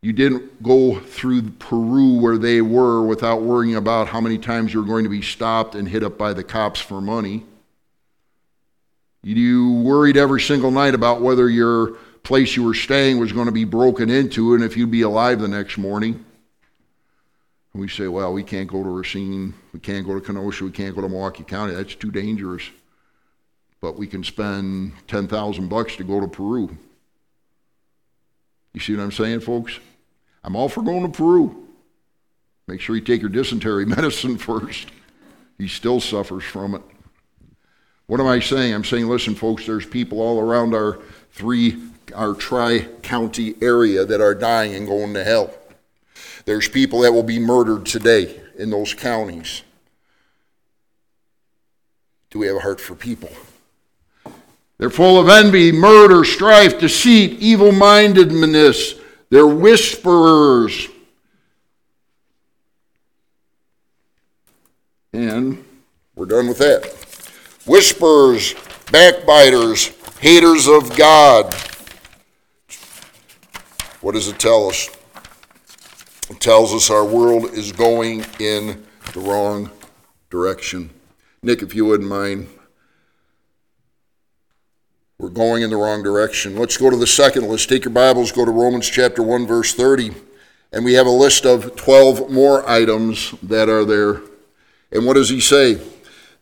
[0.03, 4.81] You didn't go through Peru where they were without worrying about how many times you
[4.81, 7.47] were going to be stopped and hit up by the cops for money.
[9.23, 11.93] You worried every single night about whether your
[12.25, 15.39] place you were staying was going to be broken into and if you'd be alive
[15.39, 16.25] the next morning.
[17.73, 20.73] And we say, well, we can't go to Racine, we can't go to Kenosha, we
[20.73, 21.75] can't go to Milwaukee County.
[21.75, 22.65] That's too dangerous.
[23.81, 26.77] But we can spend 10,000 bucks to go to Peru.
[28.73, 29.79] You see what I'm saying, folks?
[30.45, 31.68] I'm all for going to Peru.
[32.66, 34.88] Make sure you take your dysentery medicine first.
[35.59, 36.82] He still suffers from it.
[38.07, 38.74] What am I saying?
[38.74, 40.99] I'm saying, listen, folks, there's people all around our
[41.32, 41.80] three,
[42.14, 45.55] our tri county area that are dying and going to hell.
[46.45, 49.62] There's people that will be murdered today in those counties.
[52.30, 53.30] Do we have a heart for people?
[54.78, 58.95] They're full of envy, murder, strife, deceit, evil mindedness.
[59.33, 60.89] They're whisperers.
[65.14, 65.64] And
[66.14, 66.85] we're done with that.
[67.64, 68.55] Whisperers,
[68.91, 69.87] backbiters,
[70.18, 71.55] haters of God.
[74.03, 74.91] What does it tell us?
[76.28, 79.70] It tells us our world is going in the wrong
[80.28, 80.91] direction.
[81.43, 82.49] Nick, if you wouldn't mind.
[85.33, 86.57] Going in the wrong direction.
[86.57, 87.68] Let's go to the second list.
[87.68, 90.11] Take your Bibles, go to Romans chapter 1, verse 30.
[90.72, 94.20] And we have a list of 12 more items that are there.
[94.91, 95.80] And what does he say?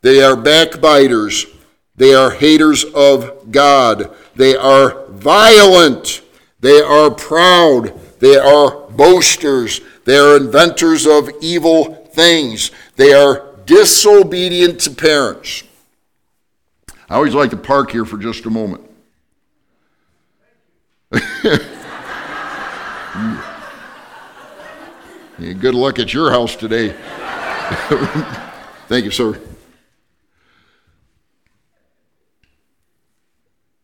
[0.02, 1.46] They are backbiters.
[1.94, 4.16] They are haters of God.
[4.34, 6.22] They are violent.
[6.60, 7.92] They are proud.
[8.18, 9.80] They are boasters.
[10.04, 12.70] They are inventors of evil things.
[12.96, 15.64] They are disobedient to parents.
[17.10, 18.88] I always like to park here for just a moment.
[25.40, 26.90] Good luck at your house today.
[28.86, 29.40] Thank you, sir.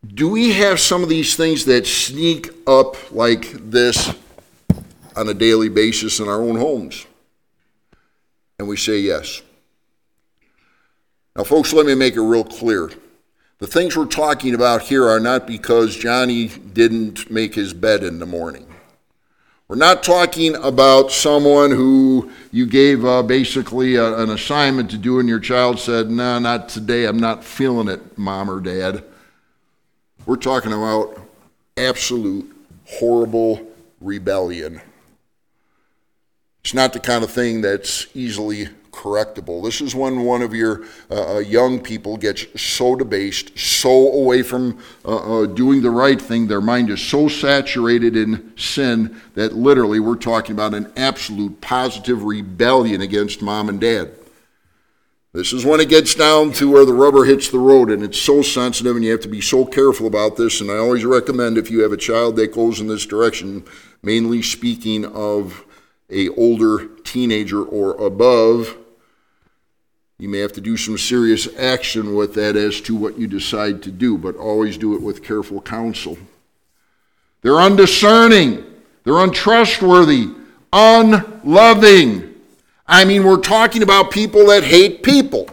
[0.06, 4.14] Do we have some of these things that sneak up like this
[5.16, 7.06] on a daily basis in our own homes?
[8.60, 9.42] And we say yes.
[11.34, 12.92] Now, folks, let me make it real clear.
[13.58, 18.18] The things we're talking about here are not because Johnny didn't make his bed in
[18.18, 18.66] the morning.
[19.66, 25.18] We're not talking about someone who you gave uh, basically a, an assignment to do
[25.18, 27.06] and your child said, No, nah, not today.
[27.06, 29.02] I'm not feeling it, mom or dad.
[30.26, 31.18] We're talking about
[31.78, 32.54] absolute
[32.84, 33.66] horrible
[34.02, 34.82] rebellion.
[36.60, 39.62] It's not the kind of thing that's easily correctable.
[39.62, 44.42] This is when one of your uh, uh, young people gets so debased, so away
[44.42, 49.52] from uh, uh, doing the right thing, their mind is so saturated in sin that
[49.54, 54.10] literally we're talking about an absolute positive rebellion against mom and dad.
[55.34, 58.18] This is when it gets down to where the rubber hits the road, and it's
[58.18, 60.62] so sensitive, and you have to be so careful about this.
[60.62, 63.62] And I always recommend if you have a child that goes in this direction,
[64.02, 65.66] mainly speaking of
[66.08, 68.78] a older teenager or above,
[70.18, 73.82] you may have to do some serious action with that as to what you decide
[73.82, 76.16] to do, but always do it with careful counsel.
[77.42, 78.64] They're undiscerning,
[79.04, 80.30] they're untrustworthy,
[80.72, 82.34] unloving.
[82.86, 85.50] I mean, we're talking about people that hate people.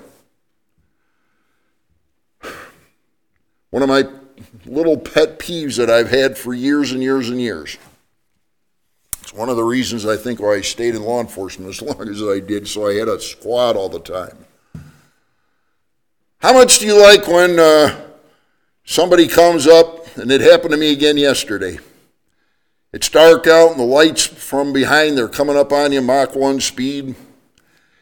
[3.72, 4.08] One of my
[4.66, 7.78] little pet peeves that I've had for years and years and years
[9.22, 12.08] It's one of the reasons I think why I stayed in law enforcement as long
[12.08, 14.46] as I did, so I had a squad all the time.
[16.44, 18.02] How much do you like when uh,
[18.84, 21.80] somebody comes up, and it happened to me again yesterday?
[22.92, 26.60] It's dark out, and the lights from behind, they're coming up on you, Mach 1
[26.60, 27.16] speed,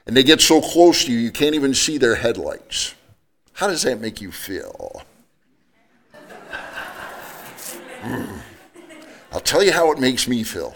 [0.07, 2.95] and they get so close to you, you can't even see their headlights.
[3.53, 5.03] How does that make you feel?
[8.01, 8.39] Hmm.
[9.31, 10.75] I'll tell you how it makes me feel.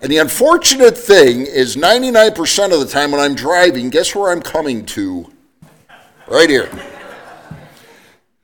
[0.00, 4.40] And the unfortunate thing is 99% of the time when I'm driving, guess where I'm
[4.40, 5.30] coming to?
[6.28, 6.68] Right here.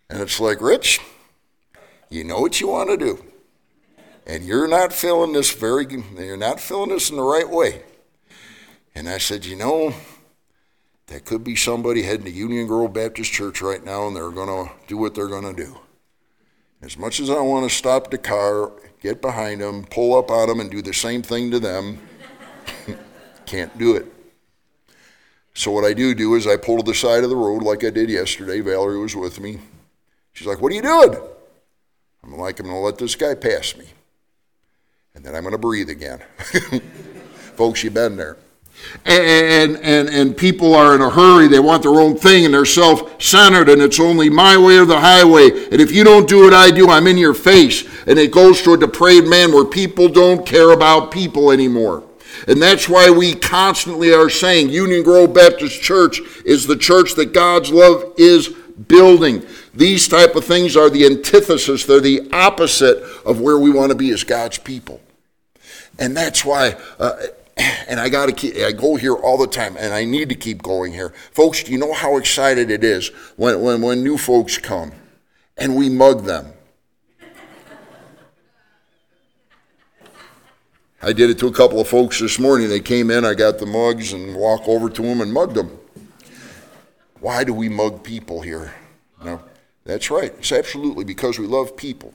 [0.09, 1.01] And it's like, Rich,
[2.11, 3.25] you know what you want to do.
[4.27, 7.83] And you're not feeling this very you're not feeling this in the right way.
[8.95, 9.95] And I said, you know,
[11.09, 14.71] that could be somebody heading to Union Grove Baptist Church right now and they're gonna
[14.87, 15.79] do what they're gonna do.
[16.83, 18.73] As much as I want to stop the car
[19.03, 21.99] get behind them, pull up on them, and do the same thing to them.
[23.47, 24.07] Can't do it.
[25.55, 27.85] So what I do do is I pull to the side of the road like
[27.85, 28.61] I did yesterday.
[28.61, 29.59] Valerie was with me.
[30.33, 31.17] She's like, "What are you doing?"
[32.25, 33.87] I'm like, "I'm going to let this guy pass me,
[35.15, 36.21] and then I'm going to breathe again."
[37.57, 38.39] Folks, you've been there.
[39.05, 41.47] and, and, and people are in a hurry.
[41.47, 44.87] They want their own thing and they're self centered and it's only my way or
[44.87, 45.51] the highway.
[45.71, 47.85] And if you don't do what I do, I'm in your face.
[48.07, 52.03] And it goes to a depraved man where people don't care about people anymore.
[52.47, 57.33] And that's why we constantly are saying Union Grove Baptist Church is the church that
[57.33, 58.49] God's love is
[58.89, 59.45] building.
[59.75, 63.97] These type of things are the antithesis, they're the opposite of where we want to
[63.97, 65.01] be as God's people.
[65.99, 67.17] And that's why uh,
[67.57, 70.35] and I got to keep, I go here all the time, and I need to
[70.35, 71.11] keep going here.
[71.33, 74.93] Folks, do you know how excited it is when, when, when new folks come
[75.57, 76.52] and we mug them?
[81.05, 82.69] I did it to a couple of folks this morning.
[82.69, 85.77] They came in, I got the mugs and walk over to them and mugged them.
[87.19, 88.73] Why do we mug people here?
[89.25, 89.41] No,
[89.85, 90.33] that's right.
[90.39, 92.15] It's absolutely because we love people.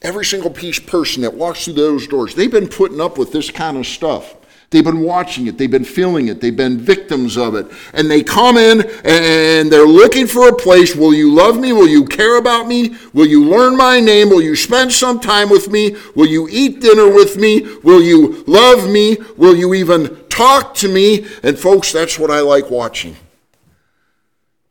[0.00, 3.50] Every single piece person that walks through those doors, they've been putting up with this
[3.50, 4.34] kind of stuff.
[4.70, 7.66] They've been watching it, they've been feeling it, they've been victims of it.
[7.92, 10.96] And they come in and they're looking for a place.
[10.96, 11.72] Will you love me?
[11.72, 12.96] Will you care about me?
[13.12, 14.30] Will you learn my name?
[14.30, 15.96] Will you spend some time with me?
[16.16, 17.62] Will you eat dinner with me?
[17.82, 19.16] Will you love me?
[19.36, 21.26] Will you even talk to me?
[21.42, 23.16] And folks, that's what I like watching.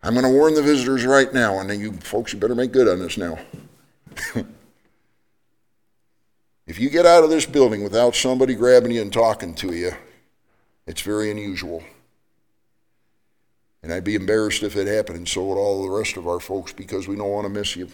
[0.03, 2.89] I'm going to warn the visitors right now, and you folks, you better make good
[2.89, 3.39] on this now.
[6.65, 9.91] If you get out of this building without somebody grabbing you and talking to you,
[10.87, 11.83] it's very unusual.
[13.81, 16.39] And I'd be embarrassed if it happened, and so would all the rest of our
[16.39, 17.89] folks because we don't want to miss you.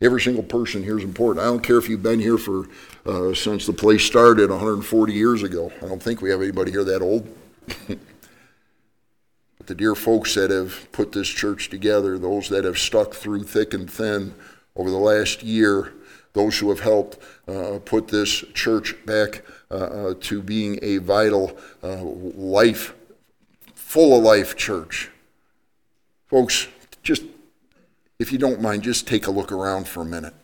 [0.00, 1.44] Every single person here is important.
[1.44, 2.68] I don't care if you've been here for
[3.04, 5.70] uh, since the place started 140 years ago.
[5.82, 7.28] I don't think we have anybody here that old.
[7.86, 13.42] but the dear folks that have put this church together, those that have stuck through
[13.42, 14.34] thick and thin
[14.74, 15.92] over the last year,
[16.32, 17.18] those who have helped
[17.48, 22.94] uh, put this church back uh, uh, to being a vital uh, life,
[23.74, 25.10] full of life church.
[26.26, 26.68] Folks,
[27.02, 27.22] just
[28.18, 30.34] if you don't mind, just take a look around for a minute.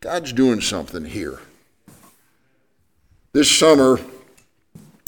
[0.00, 1.40] God's doing something here.
[3.32, 3.98] This summer,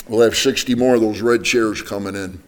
[0.08, 2.42] we'll have 60 more of those red chairs coming in.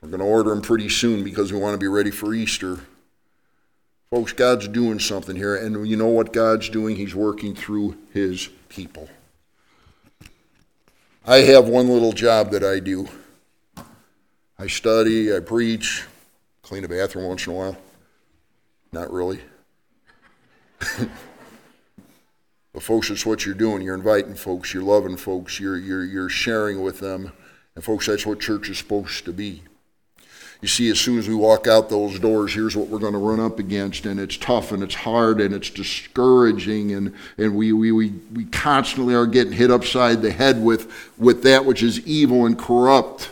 [0.00, 2.80] We're going to order them pretty soon because we want to be ready for Easter.
[4.10, 6.94] Folks, God's doing something here, and you know what God's doing?
[6.94, 9.08] He's working through His people.
[11.26, 13.08] I have one little job that I do.
[14.58, 16.04] I study, I preach,
[16.62, 17.76] clean a bathroom once in a while.
[18.92, 19.40] Not really.
[22.72, 23.82] but folks, it's what you're doing.
[23.82, 27.32] You're inviting folks, you're loving folks, you're, you're, you're sharing with them.
[27.74, 29.62] And folks, that's what church is supposed to be.
[30.62, 33.18] You see, as soon as we walk out those doors, here's what we're going to
[33.18, 37.72] run up against, and it's tough and it's hard and it's discouraging, and, and we,
[37.72, 42.04] we, we, we constantly are getting hit upside the head with, with that which is
[42.06, 43.30] evil and corrupt.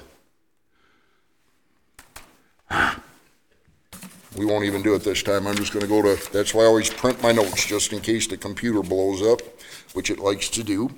[4.37, 5.47] We won't even do it this time.
[5.47, 8.01] I'm just going to go to, that's why I always print my notes just in
[8.01, 9.41] case the computer blows up
[9.95, 10.91] which it likes to do.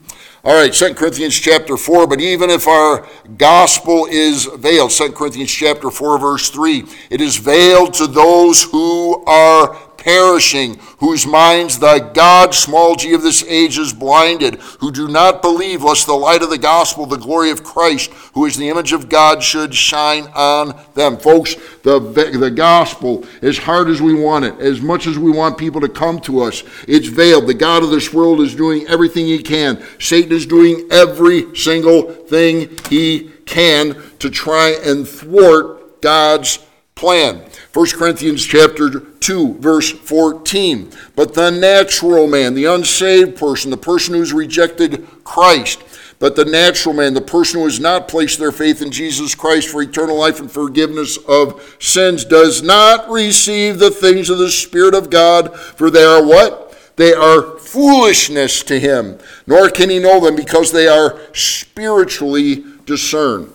[0.42, 3.06] All right, 2 Corinthians chapter 4, but even if our
[3.36, 9.22] gospel is veiled, 2 Corinthians chapter 4, verse 3, it is veiled to those who
[9.26, 9.76] are
[10.06, 15.42] perishing, whose minds thy God, small g of this age, is blinded, who do not
[15.42, 18.92] believe, lest the light of the gospel, the glory of Christ, who is the image
[18.92, 21.16] of God, should shine on them.
[21.16, 25.58] Folks, the, the gospel, as hard as we want it, as much as we want
[25.58, 27.48] people to come to us, it's veiled.
[27.48, 29.82] The God of this world is doing everything he can.
[29.98, 37.45] Satan is doing every single thing he can to try and thwart God's plan.
[37.76, 40.90] 1 Corinthians chapter 2 verse 14.
[41.14, 45.82] But the natural man, the unsaved person, the person who's rejected Christ,
[46.18, 49.68] but the natural man, the person who has not placed their faith in Jesus Christ
[49.68, 54.94] for eternal life and forgiveness of sins, does not receive the things of the Spirit
[54.94, 56.74] of God, for they are what?
[56.96, 63.52] They are foolishness to him, nor can he know them because they are spiritually discerned.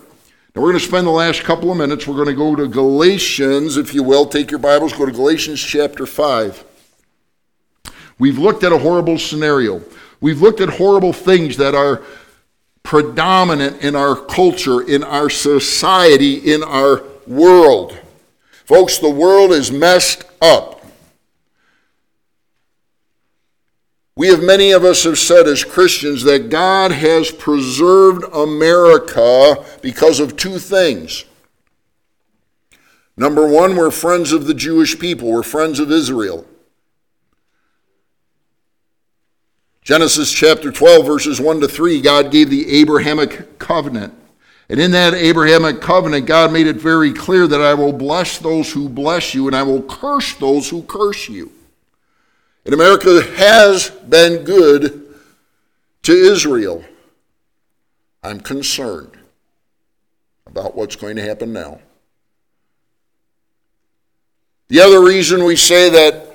[0.54, 2.06] Now, we're going to spend the last couple of minutes.
[2.06, 4.26] We're going to go to Galatians, if you will.
[4.26, 6.62] Take your Bibles, go to Galatians chapter 5.
[8.18, 9.80] We've looked at a horrible scenario.
[10.20, 12.02] We've looked at horrible things that are
[12.82, 17.98] predominant in our culture, in our society, in our world.
[18.66, 20.81] Folks, the world is messed up.
[24.22, 30.20] We have many of us have said as Christians that God has preserved America because
[30.20, 31.24] of two things.
[33.16, 36.46] Number one, we're friends of the Jewish people, we're friends of Israel.
[39.82, 44.14] Genesis chapter 12, verses 1 to 3, God gave the Abrahamic covenant.
[44.68, 48.72] And in that Abrahamic covenant, God made it very clear that I will bless those
[48.72, 51.50] who bless you and I will curse those who curse you.
[52.64, 55.14] And America has been good
[56.02, 56.84] to Israel.
[58.22, 59.16] I'm concerned
[60.46, 61.80] about what's going to happen now.
[64.68, 66.34] The other reason we say that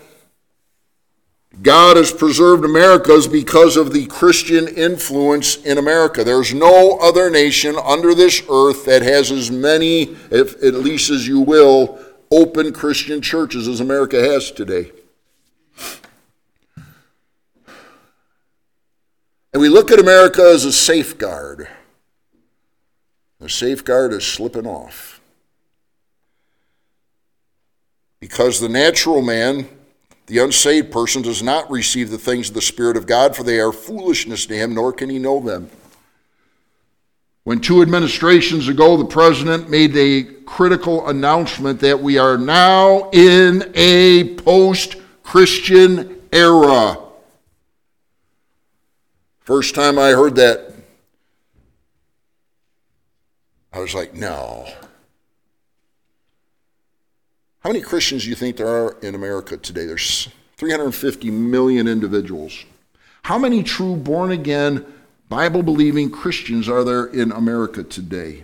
[1.61, 6.23] God has preserved America is because of the Christian influence in America.
[6.23, 11.27] There's no other nation under this earth that has as many, if, at least as
[11.27, 11.99] you will,
[12.29, 14.91] open Christian churches as America has today.
[19.57, 21.67] And we look at America as a safeguard.
[23.39, 25.19] The safeguard is slipping off.
[28.19, 29.67] Because the natural man,
[30.27, 33.59] the unsaved person, does not receive the things of the Spirit of God, for they
[33.59, 35.71] are foolishness to him, nor can he know them.
[37.43, 43.71] When two administrations ago, the president made a critical announcement that we are now in
[43.73, 46.99] a post Christian era.
[49.47, 50.73] First time I heard that,
[53.71, 54.67] I was like, no.
[57.61, 59.85] How many Christians do you think there are in America today?
[59.85, 60.27] There's
[60.57, 62.65] 350 million individuals.
[63.23, 64.85] How many true born again,
[65.29, 68.43] Bible believing Christians are there in America today?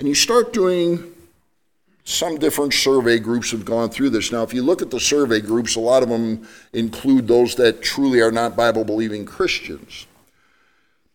[0.00, 1.14] And you start doing
[2.06, 4.30] some different survey groups have gone through this.
[4.30, 7.82] Now, if you look at the survey groups, a lot of them include those that
[7.82, 10.06] truly are not Bible believing Christians.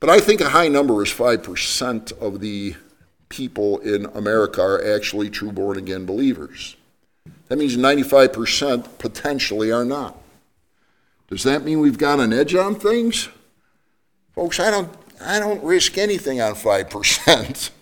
[0.02, 2.76] But I think a high number is 5% of the
[3.30, 6.76] people in America are actually true born again believers.
[7.48, 10.18] That means 95% potentially are not.
[11.30, 13.30] Does that mean we've got an edge on things?
[14.36, 17.70] Folks, I don't, I don't risk anything on 5%.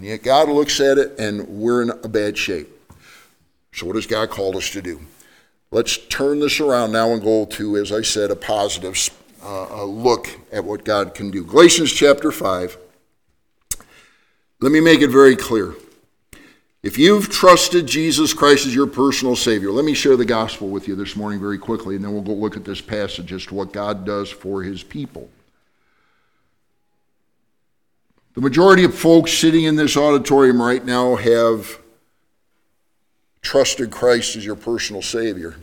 [0.00, 2.70] And yet God looks at it and we're in a bad shape.
[3.70, 4.98] So, what has God called us to do?
[5.70, 8.96] Let's turn this around now and go to, as I said, a positive
[9.44, 11.44] uh, a look at what God can do.
[11.44, 12.78] Galatians chapter 5.
[14.62, 15.74] Let me make it very clear.
[16.82, 20.88] If you've trusted Jesus Christ as your personal Savior, let me share the gospel with
[20.88, 23.54] you this morning very quickly, and then we'll go look at this passage as to
[23.54, 25.28] what God does for His people.
[28.34, 31.80] The majority of folks sitting in this auditorium right now have
[33.42, 35.56] trusted Christ as your personal Savior.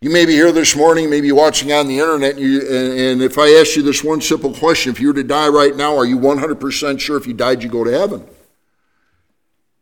[0.00, 3.22] You may be here this morning, maybe watching on the internet, and, you, and, and,
[3.22, 5.96] if I ask you this one simple question, if you were to die right now,
[5.96, 8.26] are you 100% sure if you died you go to heaven?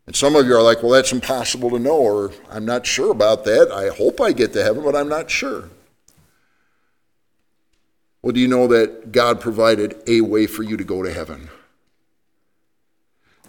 [0.05, 3.09] And some of you are like, well, that's impossible to know, or I'm not sure
[3.09, 3.71] about that.
[3.71, 5.69] I hope I get to heaven, but I'm not sure.
[8.21, 11.49] Well, do you know that God provided a way for you to go to heaven?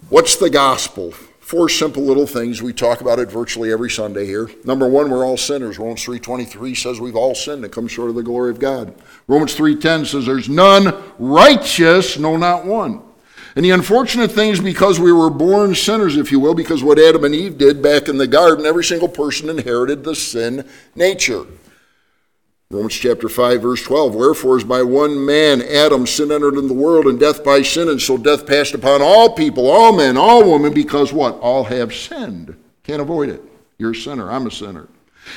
[0.09, 1.11] What's the gospel?
[1.11, 2.63] Four simple little things.
[2.63, 4.49] We talk about it virtually every Sunday here.
[4.63, 5.77] Number one, we're all sinners.
[5.77, 8.95] Romans 3.23 says we've all sinned and come short of the glory of God.
[9.27, 13.01] Romans 3.10 says there's none righteous, no, not one.
[13.55, 16.97] And the unfortunate thing is because we were born sinners, if you will, because what
[16.97, 21.45] Adam and Eve did back in the garden, every single person inherited the sin nature.
[22.73, 24.15] Romans chapter 5, verse 12.
[24.15, 27.87] Wherefore, is by one man Adam sin entered in the world, and death by sin,
[27.87, 31.35] and so death passed upon all people, all men, all women, because what?
[31.35, 32.55] All have sinned.
[32.81, 33.43] Can't avoid it.
[33.77, 34.31] You're a sinner.
[34.31, 34.87] I'm a sinner.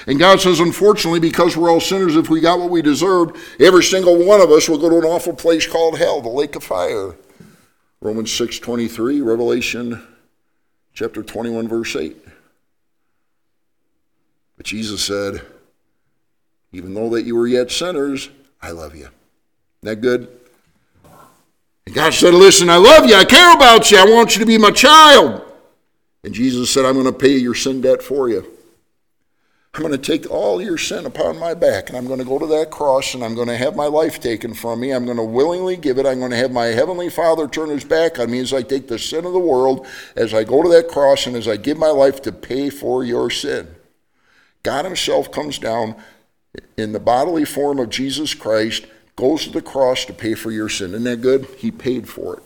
[0.06, 3.84] And God says, unfortunately, because we're all sinners, if we got what we deserved, every
[3.84, 6.64] single one of us will go to an awful place called hell, the lake of
[6.64, 7.16] fire.
[8.00, 10.06] Romans 6 23, Revelation
[10.94, 12.16] chapter 21, verse 8.
[14.56, 15.42] But Jesus said,
[16.76, 18.28] even though that you were yet sinners,
[18.60, 19.08] I love you.
[19.82, 20.28] That good?
[21.86, 23.14] And God said, Listen, I love you.
[23.14, 23.96] I care about you.
[23.98, 25.42] I want you to be my child.
[26.22, 28.44] And Jesus said, I'm going to pay your sin debt for you.
[29.74, 32.38] I'm going to take all your sin upon my back, and I'm going to go
[32.38, 34.90] to that cross, and I'm going to have my life taken from me.
[34.90, 36.06] I'm going to willingly give it.
[36.06, 38.88] I'm going to have my heavenly Father turn his back on me as I take
[38.88, 41.76] the sin of the world, as I go to that cross, and as I give
[41.76, 43.68] my life to pay for your sin.
[44.62, 45.94] God himself comes down,
[46.76, 48.86] in the bodily form of Jesus Christ,
[49.16, 50.90] goes to the cross to pay for your sin.
[50.90, 51.46] Isn't that good?
[51.58, 52.42] He paid for it.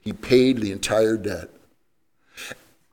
[0.00, 1.50] He paid the entire debt.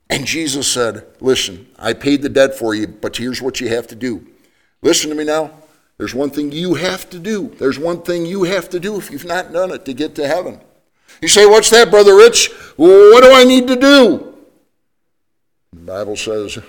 [0.09, 3.87] And Jesus said, Listen, I paid the debt for you, but here's what you have
[3.87, 4.25] to do.
[4.81, 5.51] Listen to me now.
[5.97, 7.55] There's one thing you have to do.
[7.57, 10.27] There's one thing you have to do if you've not done it to get to
[10.27, 10.61] heaven.
[11.21, 12.51] You say, What's that, Brother Rich?
[12.75, 14.35] What do I need to do?
[15.73, 16.59] The Bible says,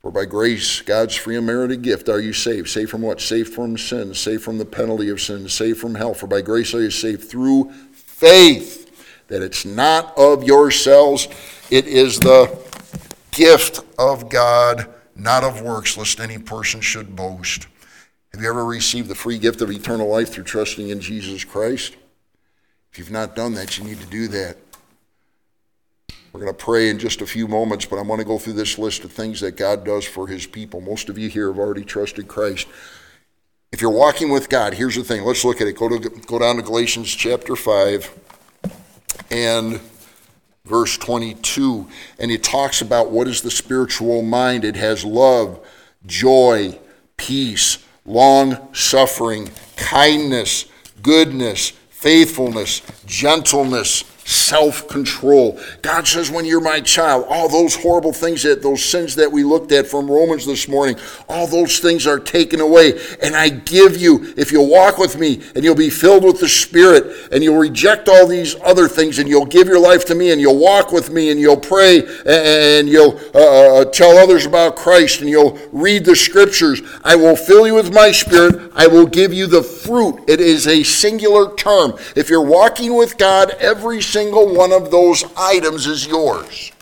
[0.00, 2.68] For by grace, God's free and merited gift, are you saved.
[2.70, 3.20] Saved from what?
[3.20, 6.14] Saved from sin, saved from the penalty of sin, saved from hell.
[6.14, 11.28] For by grace are you saved through faith, that it's not of yourselves,
[11.70, 12.58] it is the
[13.30, 17.66] gift of God, not of works, lest any person should boast.
[18.32, 21.96] Have you ever received the free gift of eternal life through trusting in Jesus Christ?
[22.92, 24.56] If you've not done that, you need to do that.
[26.32, 28.52] We're going to pray in just a few moments, but I want to go through
[28.52, 30.80] this list of things that God does for his people.
[30.80, 32.68] Most of you here have already trusted Christ.
[33.72, 35.24] If you're walking with God, here's the thing.
[35.24, 35.76] Let's look at it.
[35.76, 38.18] Go, to, go down to Galatians chapter 5
[39.30, 39.80] and
[40.64, 41.88] verse 22.
[42.20, 44.64] And it talks about what is the spiritual mind.
[44.64, 45.58] It has love,
[46.06, 46.78] joy,
[47.16, 50.66] peace, long suffering, kindness,
[51.02, 55.58] goodness, faithfulness, gentleness, self control.
[55.82, 59.42] God says, when you're my child, all those horrible things that those sins that we
[59.42, 60.96] looked at from Romans this morning,
[61.28, 63.00] all those things are taken away.
[63.22, 66.48] And I give you, if you'll walk with me and you'll be filled with the
[66.48, 70.30] Spirit and you'll reject all these other things and you'll give your life to me
[70.30, 74.76] and you'll walk with me and you'll pray and you'll uh, uh, tell others about
[74.76, 78.70] Christ and you'll read the scriptures, I will fill you with my Spirit.
[78.76, 80.24] I will give you the fruit.
[80.28, 81.98] It is a singular term.
[82.14, 86.72] If you're walking with God every single single one of those items is yours.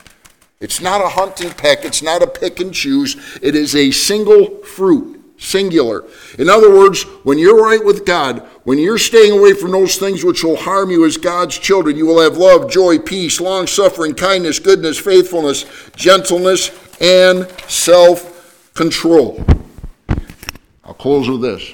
[0.59, 4.57] It's not a hunting peck, it's not a pick and choose, it is a single
[4.65, 6.05] fruit, singular.
[6.37, 10.25] In other words, when you're right with God, when you're staying away from those things
[10.25, 14.15] which will harm you as God's children, you will have love, joy, peace, long suffering,
[14.15, 15.65] kindness, goodness, faithfulness,
[15.95, 19.45] gentleness, and self control.
[20.83, 21.73] I'll close with this.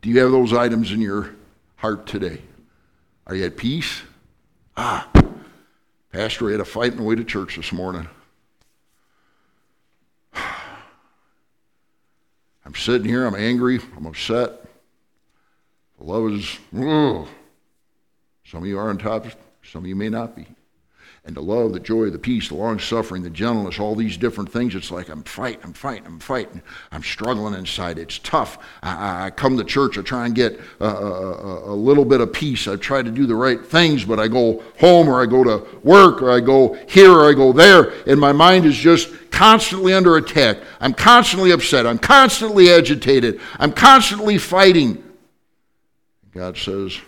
[0.00, 1.34] Do you have those items in your
[1.74, 2.42] heart today?
[3.30, 4.02] Are you at peace?
[4.76, 5.08] Ah,
[6.12, 8.08] Pastor, we had a fight on the way to church this morning.
[10.34, 10.42] I'm
[12.74, 14.64] sitting here, I'm angry, I'm upset.
[15.98, 17.28] The love is, ugh.
[18.44, 19.26] some of you are on top,
[19.62, 20.48] some of you may not be
[21.24, 24.50] and the love, the joy, the peace, the long suffering, the gentleness, all these different
[24.50, 24.74] things.
[24.74, 26.62] It's like I'm fighting, I'm fighting, I'm fighting.
[26.90, 27.98] I'm struggling inside.
[27.98, 28.58] It's tough.
[28.82, 32.32] I, I come to church, I try and get a, a, a, little bit of
[32.32, 32.66] peace.
[32.66, 35.66] I try to do the right things, but I go home or I go to
[35.82, 39.92] work or I go here or I go there, and my mind is just constantly
[39.92, 40.58] under attack.
[40.80, 41.86] I'm constantly upset.
[41.86, 43.40] I'm constantly agitated.
[43.58, 45.04] I'm constantly fighting.
[46.32, 46.98] God says,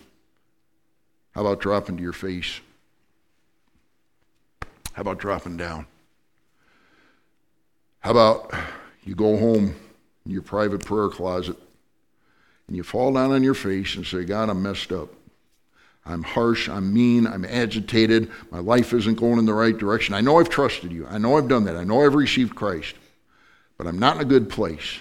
[1.34, 2.60] How about dropping to your face?
[4.92, 5.86] How about dropping down?
[8.00, 8.52] How about
[9.04, 9.74] you go home
[10.26, 11.56] in your private prayer closet
[12.66, 15.08] and you fall down on your face and say, God, I'm messed up.
[16.04, 20.14] I'm harsh, I'm mean, I'm agitated, my life isn't going in the right direction.
[20.14, 21.06] I know I've trusted you.
[21.06, 21.76] I know I've done that.
[21.76, 22.96] I know I've received Christ,
[23.78, 24.98] but I'm not in a good place.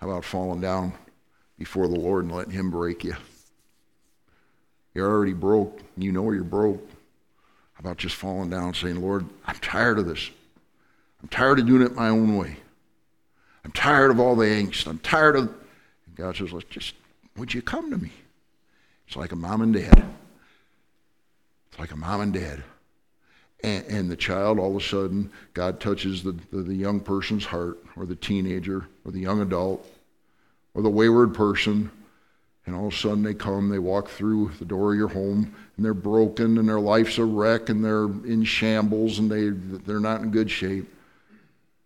[0.00, 0.94] How about falling down
[1.56, 3.14] before the Lord and letting Him break you?
[4.94, 5.80] You're already broke.
[5.96, 6.86] You know you're broke.
[7.74, 10.30] How about just falling down and saying, Lord, I'm tired of this.
[11.22, 12.56] I'm tired of doing it my own way.
[13.64, 14.86] I'm tired of all the angst.
[14.86, 15.44] I'm tired of.
[16.06, 16.94] And God says, Let's just,
[17.36, 18.12] would you come to me?
[19.06, 20.04] It's like a mom and dad.
[21.70, 22.62] It's like a mom and dad.
[23.62, 27.44] And, and the child, all of a sudden, God touches the, the, the young person's
[27.44, 29.86] heart, or the teenager, or the young adult,
[30.74, 31.90] or the wayward person
[32.66, 35.54] and all of a sudden they come, they walk through the door of your home,
[35.76, 40.00] and they're broken, and their life's a wreck, and they're in shambles, and they, they're
[40.00, 40.92] not in good shape.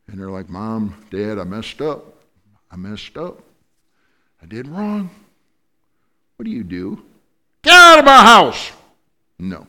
[0.09, 2.22] And they're like, Mom, Dad, I messed up.
[2.70, 3.43] I messed up.
[4.43, 5.11] I did wrong.
[6.37, 7.03] What do you do?
[7.62, 8.70] Get out of my house!
[9.39, 9.66] No.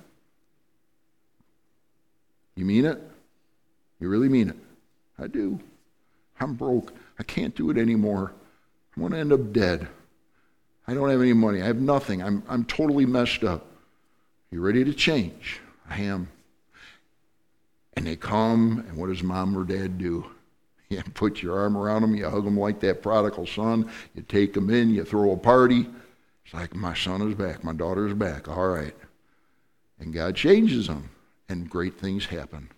[2.56, 3.02] You mean it?
[4.00, 4.58] You really mean it?
[5.18, 5.60] I do.
[6.40, 6.94] I'm broke.
[7.18, 8.34] I can't do it anymore.
[8.96, 9.88] I'm going to end up dead.
[10.88, 11.62] I don't have any money.
[11.62, 12.24] I have nothing.
[12.24, 13.66] I'm, I'm totally messed up.
[14.52, 15.60] You ready to change?
[15.90, 16.30] I am.
[17.96, 20.26] And they come, and what does mom or dad do?
[20.90, 24.54] You put your arm around them, you hug them like that prodigal son, you take
[24.54, 25.86] them in, you throw a party.
[26.46, 28.48] It's like, my son is back, my daughter is back.
[28.48, 28.96] All right.
[30.00, 31.10] And God changes them,
[31.50, 32.70] and great things happen.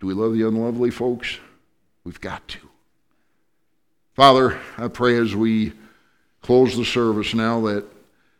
[0.00, 1.38] Do we love the unlovely, folks?
[2.02, 2.68] We've got to.
[4.16, 5.74] Father, I pray as we
[6.40, 7.84] close the service now that,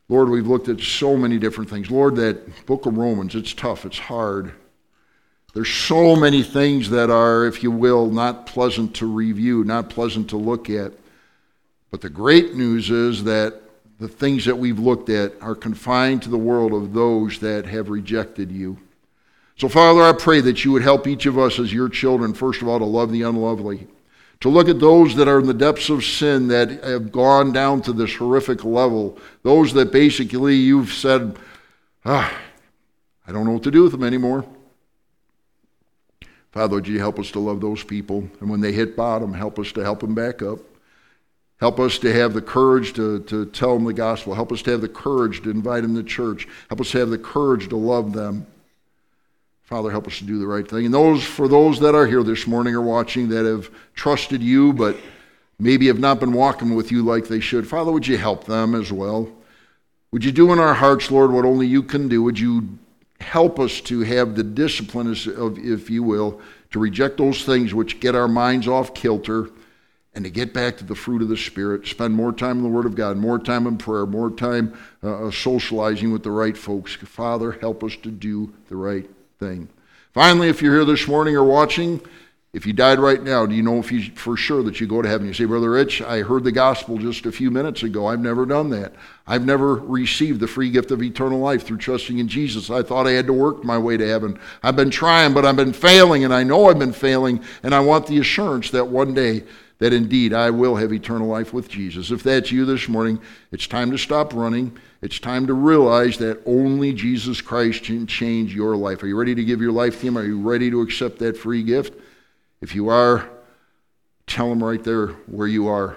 [0.09, 1.91] Lord, we've looked at so many different things.
[1.91, 4.55] Lord, that book of Romans, it's tough, it's hard.
[5.53, 10.31] There's so many things that are, if you will, not pleasant to review, not pleasant
[10.31, 10.95] to look at.
[11.91, 13.61] But the great news is that
[13.99, 17.91] the things that we've looked at are confined to the world of those that have
[17.91, 18.79] rejected you.
[19.59, 22.63] So, Father, I pray that you would help each of us as your children, first
[22.63, 23.87] of all, to love the unlovely,
[24.41, 27.83] to look at those that are in the depths of sin that have gone down
[27.83, 31.39] to this horrific level, those that basically you've said,
[32.05, 32.33] ah,
[33.27, 34.45] I don't know what to do with them anymore.
[36.53, 38.29] Father, would you help us to love those people?
[38.41, 40.59] And when they hit bottom, help us to help them back up.
[41.59, 44.35] Help us to have the courage to, to tell them the gospel.
[44.35, 46.47] Help us to have the courage to invite them to church.
[46.69, 48.47] Help us to have the courage to love them.
[49.67, 50.85] Father, help us to do the right thing.
[50.85, 54.73] And those for those that are here this morning or watching that have trusted you,
[54.73, 54.97] but
[55.59, 58.77] maybe have not been walking with you like they should, Father, would you help them
[58.77, 59.29] as well?
[60.13, 62.23] Would you do in our hearts, Lord, what only you can do?
[62.23, 62.79] Would you
[63.21, 66.41] help us to have the discipline, if you will,
[66.71, 69.51] to reject those things which get our minds off kilter
[70.15, 72.69] and to get back to the fruit of the Spirit, spend more time in the
[72.69, 76.57] Word of God, more time in prayer, more time uh, uh, socializing with the right
[76.57, 76.95] folks.
[76.95, 79.69] Father, help us to do the right thing.
[80.13, 82.01] Finally, if you're here this morning or watching,
[82.57, 85.03] if you died right now, do you know if you, for sure that you go
[85.03, 85.27] to heaven?
[85.27, 88.07] You say, Brother Rich, I heard the gospel just a few minutes ago.
[88.07, 88.95] I've never done that.
[89.27, 92.71] I've never received the free gift of eternal life through trusting in Jesus.
[92.71, 94.39] I thought I had to work my way to heaven.
[94.63, 97.81] I've been trying, but I've been failing, and I know I've been failing, and I
[97.81, 99.45] want the assurance that one day
[99.79, 102.11] that indeed I will have eternal life with Jesus.
[102.11, 103.21] If that's you this morning,
[103.53, 104.79] it's time to stop running.
[105.03, 109.03] It's time to realize that only Jesus Christ can change your life.
[109.03, 110.17] Are you ready to give your life to Him?
[110.17, 111.95] Are you ready to accept that free gift?
[112.61, 113.29] If you are,
[114.27, 115.97] tell Him right there where you are.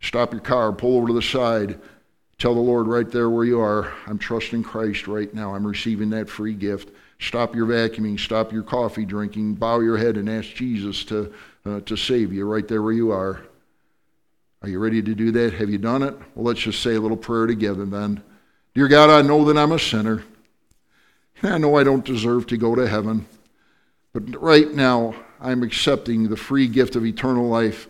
[0.00, 1.80] Stop your car, pull over to the side.
[2.38, 5.54] Tell the Lord right there where you are, I'm trusting Christ right now.
[5.54, 6.90] I'm receiving that free gift.
[7.18, 11.32] Stop your vacuuming, stop your coffee drinking, bow your head and ask Jesus to,
[11.64, 13.40] uh, to save you right there where you are.
[14.66, 15.52] Are you ready to do that?
[15.52, 16.12] Have you done it?
[16.34, 18.20] Well, let's just say a little prayer together then.
[18.74, 20.24] Dear God, I know that I'm a sinner.
[21.44, 23.26] I know I don't deserve to go to heaven.
[24.12, 27.86] But right now, I'm accepting the free gift of eternal life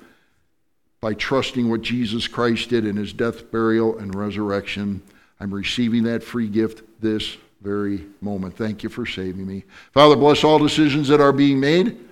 [1.00, 5.00] by trusting what Jesus Christ did in his death, burial, and resurrection.
[5.40, 8.54] I'm receiving that free gift this very moment.
[8.54, 9.64] Thank you for saving me.
[9.92, 12.05] Father, bless all decisions that are being made.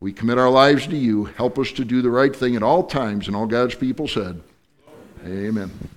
[0.00, 1.24] We commit our lives to you.
[1.24, 3.26] Help us to do the right thing at all times.
[3.26, 4.42] And all God's people said,
[5.24, 5.88] Amen.